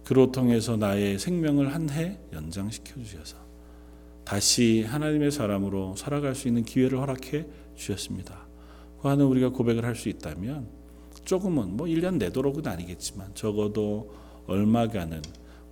그로 0.06 0.32
통해서 0.32 0.78
나의 0.78 1.20
생명을 1.20 1.74
한 1.74 1.90
해 1.90 2.18
연장시켜 2.34 2.96
주셔서 3.02 3.38
다시 4.30 4.84
하나님의 4.84 5.32
사람으로 5.32 5.96
살아갈 5.96 6.36
수 6.36 6.48
있는 6.48 6.64
기회를 6.64 7.00
허락해 7.00 7.48
주셨습니다. 7.76 8.46
그 9.02 9.08
하는 9.08 9.26
우리가 9.26 9.50
고백을 9.50 9.84
할 9.84 9.96
수 9.96 10.08
있다면 10.08 10.68
조금은 11.26 11.76
뭐 11.76 11.88
1년 11.88 12.18
내도록은 12.20 12.68
아니겠지만 12.68 13.34
적어도 13.34 14.14
얼마간은 14.46 15.24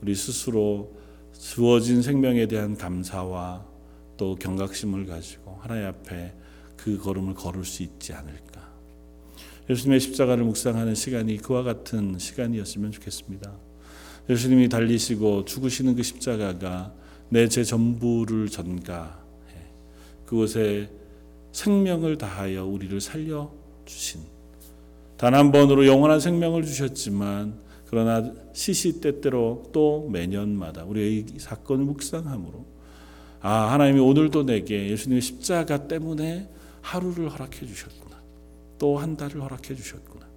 우리 0.02 0.16
스스로 0.16 0.92
주어진 1.40 2.02
생명에 2.02 2.48
대한 2.48 2.76
감사와 2.76 3.64
또 4.18 4.34
경각심을 4.34 5.06
가지고 5.06 5.60
하나님 5.62 5.86
앞에 5.86 6.34
그 6.76 6.98
걸음을 6.98 7.36
걸을 7.36 7.64
수 7.64 7.84
있지 7.84 8.14
않을까. 8.14 8.74
예수님의 9.70 10.00
십자가를 10.00 10.44
묵상하는 10.44 10.96
시간이 10.96 11.38
그와 11.38 11.62
같은 11.62 12.18
시간이었으면 12.18 12.92
좋겠습니다. 12.92 13.54
예수님이 14.28 14.68
달리시고 14.68 15.46
죽으시는 15.46 15.94
그 15.96 16.02
십자가가 16.02 17.06
내 17.30 17.48
제 17.48 17.64
전부를 17.64 18.50
전가해. 18.50 19.12
그곳에 20.26 20.90
생명을 21.52 22.18
다하여 22.18 22.66
우리를 22.66 23.00
살려 23.02 23.52
주신. 23.86 24.22
단 25.18 25.34
한 25.34 25.52
번으로 25.52 25.88
영원한 25.88 26.20
생명을 26.20 26.64
주셨지만 26.64 27.60
그러나 27.88 28.32
시시때때로 28.54 29.70
또 29.74 30.08
매년마다 30.12 30.84
우리의 30.84 31.26
이 31.36 31.40
사건을 31.40 31.86
묵상함으로 31.86 32.66
아 33.42 33.72
하나님이 33.72 34.00
오늘도 34.00 34.44
내게 34.46 34.90
예수님의 34.90 35.22
십자가 35.22 35.88
때문에 35.88 36.50
하루를 36.82 37.30
허락해 37.30 37.66
주셨구나. 37.66 38.18
또 38.78 38.98
한 38.98 39.18
달을 39.18 39.42
허락해 39.42 39.74
주셨구나. 39.76 40.28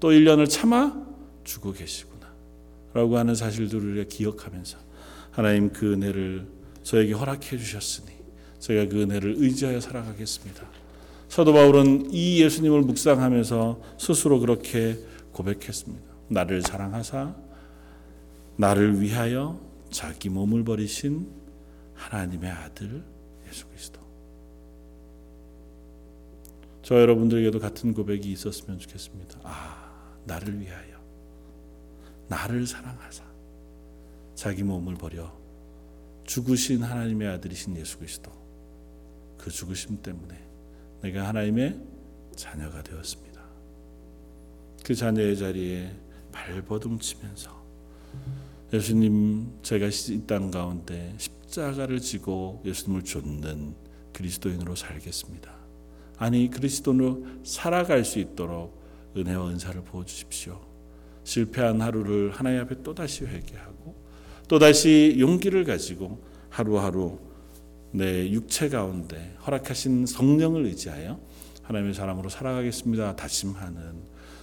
또 0.00 0.10
1년을 0.10 0.48
참아 0.48 1.06
주고 1.44 1.72
계시구나. 1.72 2.26
라고 2.94 3.18
하는 3.18 3.34
사실들을 3.34 4.08
기억하면서 4.08 4.78
하나님 5.38 5.72
그 5.72 5.92
은혜를 5.92 6.48
저에게 6.82 7.12
허락해 7.12 7.56
주셨으니 7.58 8.08
제가 8.58 8.88
그 8.88 9.02
은혜를 9.02 9.36
의지하여 9.38 9.80
살아가겠습니다. 9.80 10.68
사도 11.28 11.52
바울은 11.52 12.10
이 12.10 12.42
예수님을 12.42 12.80
묵상하면서 12.80 13.80
스스로 14.00 14.40
그렇게 14.40 14.98
고백했습니다. 15.30 16.12
나를 16.26 16.62
사랑하사 16.62 17.36
나를 18.56 19.00
위하여 19.00 19.60
자기 19.92 20.28
몸을 20.28 20.64
버리신 20.64 21.30
하나님의 21.94 22.50
아들 22.50 23.04
예수 23.48 23.64
그리스도. 23.68 24.00
저 26.82 27.00
여러분들에게도 27.00 27.60
같은 27.60 27.94
고백이 27.94 28.32
있었으면 28.32 28.80
좋겠습니다. 28.80 29.38
아, 29.44 30.16
나를 30.24 30.58
위하여 30.58 30.98
나를 32.26 32.66
사랑하사 32.66 33.27
자기 34.38 34.62
몸을 34.62 34.94
버려 34.94 35.36
죽으신 36.22 36.84
하나님의 36.84 37.26
아들이신 37.26 37.76
예수 37.76 37.98
그리스도 37.98 38.30
그 39.36 39.50
죽으심 39.50 40.00
때문에 40.00 40.40
내가 41.02 41.26
하나님의 41.26 41.76
자녀가 42.36 42.80
되었습니다. 42.84 43.42
그 44.84 44.94
자녀의 44.94 45.36
자리에 45.36 45.92
발버둥 46.30 47.00
치면서 47.00 47.50
예수님 48.72 49.58
제가 49.64 49.88
이 49.88 50.26
땅 50.28 50.52
가운데 50.52 51.16
십자가를 51.18 51.98
지고 51.98 52.62
예수님을 52.64 53.02
좇는 53.02 53.74
그리스도인으로 54.12 54.76
살겠습니다. 54.76 55.52
아니 56.16 56.48
그리스도로 56.48 57.26
살아갈 57.42 58.04
수 58.04 58.20
있도록 58.20 58.80
은혜와 59.16 59.48
은사를 59.48 59.82
부어 59.82 60.04
주십시오. 60.04 60.60
실패한 61.24 61.80
하루를 61.80 62.30
하나님 62.30 62.60
앞에 62.60 62.84
또다시 62.84 63.24
회개하고 63.24 64.06
또다시 64.48 65.16
용기를 65.18 65.64
가지고 65.64 66.22
하루하루 66.48 67.18
내 67.92 68.30
육체 68.30 68.68
가운데 68.68 69.34
허락하신 69.46 70.06
성령을 70.06 70.64
의지하여 70.66 71.20
하나님의 71.62 71.94
사람으로 71.94 72.28
살아가겠습니다. 72.28 73.16
다짐하는 73.16 73.78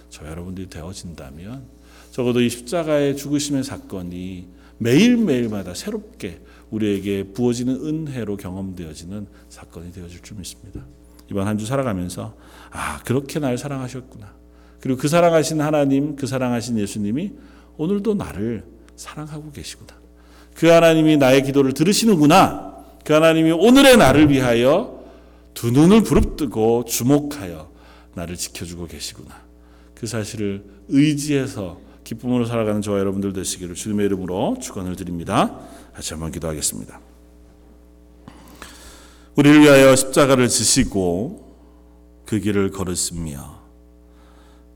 저 0.08 0.26
여러분들이 0.26 0.68
되어진다면 0.68 1.64
적어도 2.12 2.40
이 2.40 2.48
십자가의 2.48 3.16
죽으심의 3.16 3.64
사건이 3.64 4.48
매일매일마다 4.78 5.74
새롭게 5.74 6.40
우리에게 6.70 7.32
부어지는 7.32 7.74
은혜로 7.74 8.36
경험되어지는 8.36 9.26
사건이 9.48 9.92
되어질 9.92 10.22
줄 10.22 10.36
믿습니다. 10.38 10.84
이번 11.30 11.46
한 11.48 11.58
주 11.58 11.66
살아가면서 11.66 12.36
아 12.70 13.00
그렇게 13.04 13.40
날 13.40 13.58
사랑하셨구나. 13.58 14.34
그리고 14.80 15.00
그 15.00 15.08
사랑하신 15.08 15.60
하나님, 15.60 16.14
그 16.14 16.26
사랑하신 16.26 16.78
예수님이 16.78 17.32
오늘도 17.76 18.14
나를 18.14 18.64
사랑하고 18.96 19.52
계시구나. 19.52 19.94
그 20.54 20.68
하나님이 20.68 21.16
나의 21.16 21.42
기도를 21.42 21.72
들으시는구나. 21.72 22.84
그 23.04 23.12
하나님이 23.12 23.52
오늘의 23.52 23.96
나를 23.98 24.30
위하여 24.30 25.04
두 25.54 25.70
눈을 25.70 26.02
부릅뜨고 26.02 26.84
주목하여 26.86 27.70
나를 28.14 28.36
지켜주고 28.36 28.86
계시구나. 28.86 29.34
그 29.94 30.06
사실을 30.06 30.64
의지해서 30.88 31.78
기쁨으로 32.04 32.46
살아가는 32.46 32.82
저와 32.82 32.98
여러분들 32.98 33.32
되시기를 33.32 33.74
주님의 33.74 34.06
이름으로 34.06 34.58
축원을 34.60 34.96
드립니다. 34.96 35.58
다시 35.94 36.14
한번 36.14 36.30
기도하겠습니다. 36.32 37.00
우리를 39.36 39.60
위하여 39.62 39.94
십자가를 39.94 40.48
지시고 40.48 41.54
그 42.24 42.40
길을 42.40 42.70
걸으시며 42.70 43.56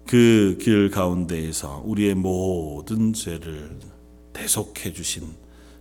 그 0.06 0.58
길 0.60 0.90
가운데에서 0.90 1.82
우리의 1.86 2.14
모든 2.14 3.12
죄를 3.12 3.78
대속해 4.33 4.93
주신 4.93 5.24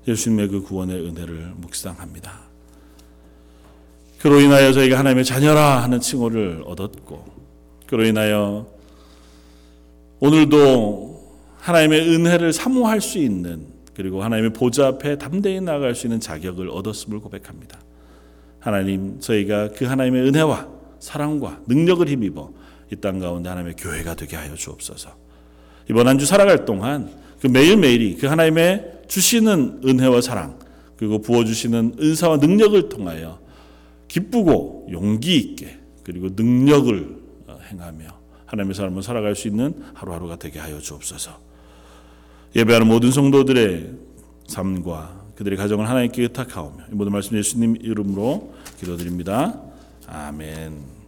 예수님의 0.08 0.48
그 0.48 0.62
구원의 0.62 1.00
은혜를 1.08 1.54
묵상합니다. 1.58 2.50
그로 4.20 4.40
인하여 4.42 4.74
저희가 4.74 5.00
하나님의 5.00 5.24
자녀라 5.26 5.82
하는 5.84 6.00
칭호를 6.00 6.64
얻었고 6.66 7.26
그로 7.88 8.06
인하여 8.06 8.68
오늘도 10.20 11.20
하나님의 11.60 12.10
은혜를 12.16 12.54
사모할 12.54 13.02
수 13.02 13.18
있는 13.18 13.68
그리고 13.96 14.24
하나님의 14.24 14.54
보좌 14.54 14.88
앞에 14.88 15.18
담대히 15.18 15.62
나아갈 15.62 15.96
수 15.96 16.08
있는 16.08 16.20
자격을 16.20 16.70
얻었음을 16.70 17.20
고백합니다. 17.20 17.80
하나님 18.60 19.20
저희가 19.20 19.70
그 19.70 19.86
하나님의 19.86 20.28
은혜와 20.28 20.68
사랑과 21.00 21.62
능력을 21.68 22.08
힘입어 22.08 22.52
이 22.92 22.96
땅 22.98 23.20
가운데 23.20 23.50
하나님의 23.50 23.76
교회가 23.78 24.16
되게 24.16 24.36
하여 24.36 24.56
주옵소서. 24.56 25.12
이번 25.90 26.08
한 26.08 26.18
주 26.18 26.26
살아갈 26.26 26.66
동안 26.66 27.10
그 27.40 27.48
매일매일이 27.48 28.18
그 28.18 28.28
하나님의 28.28 29.02
주시는 29.08 29.82
은혜와 29.86 30.22
사랑 30.22 30.60
그리고 30.98 31.22
부어 31.22 31.46
주시는 31.46 31.96
은사와 32.00 32.38
능력을 32.38 32.90
통하여 32.90 33.40
기쁘고 34.08 34.88
용기 34.92 35.38
있게 35.38 35.80
그리고 36.04 36.30
능력을 36.36 37.18
행하며 37.72 38.20
하나님의 38.46 38.76
사람을 38.76 39.04
살아갈 39.04 39.36
수 39.36 39.48
있는 39.48 39.74
하루하루가 39.94 40.38
되게 40.38 40.60
하여 40.60 40.80
주옵소서. 40.80 41.40
예배하는 42.56 42.88
모든 42.88 43.12
성도들의 43.12 43.94
삶과 44.48 45.20
그들의 45.36 45.58
가정을 45.58 45.88
하나님께 45.88 46.24
의탁하오며 46.24 46.86
이 46.92 46.96
모든 46.96 47.14
말씀 47.14 47.38
예수님 47.38 47.78
이름으로 47.82 48.54
기도드립니다. 48.80 49.62
아멘. 50.08 50.99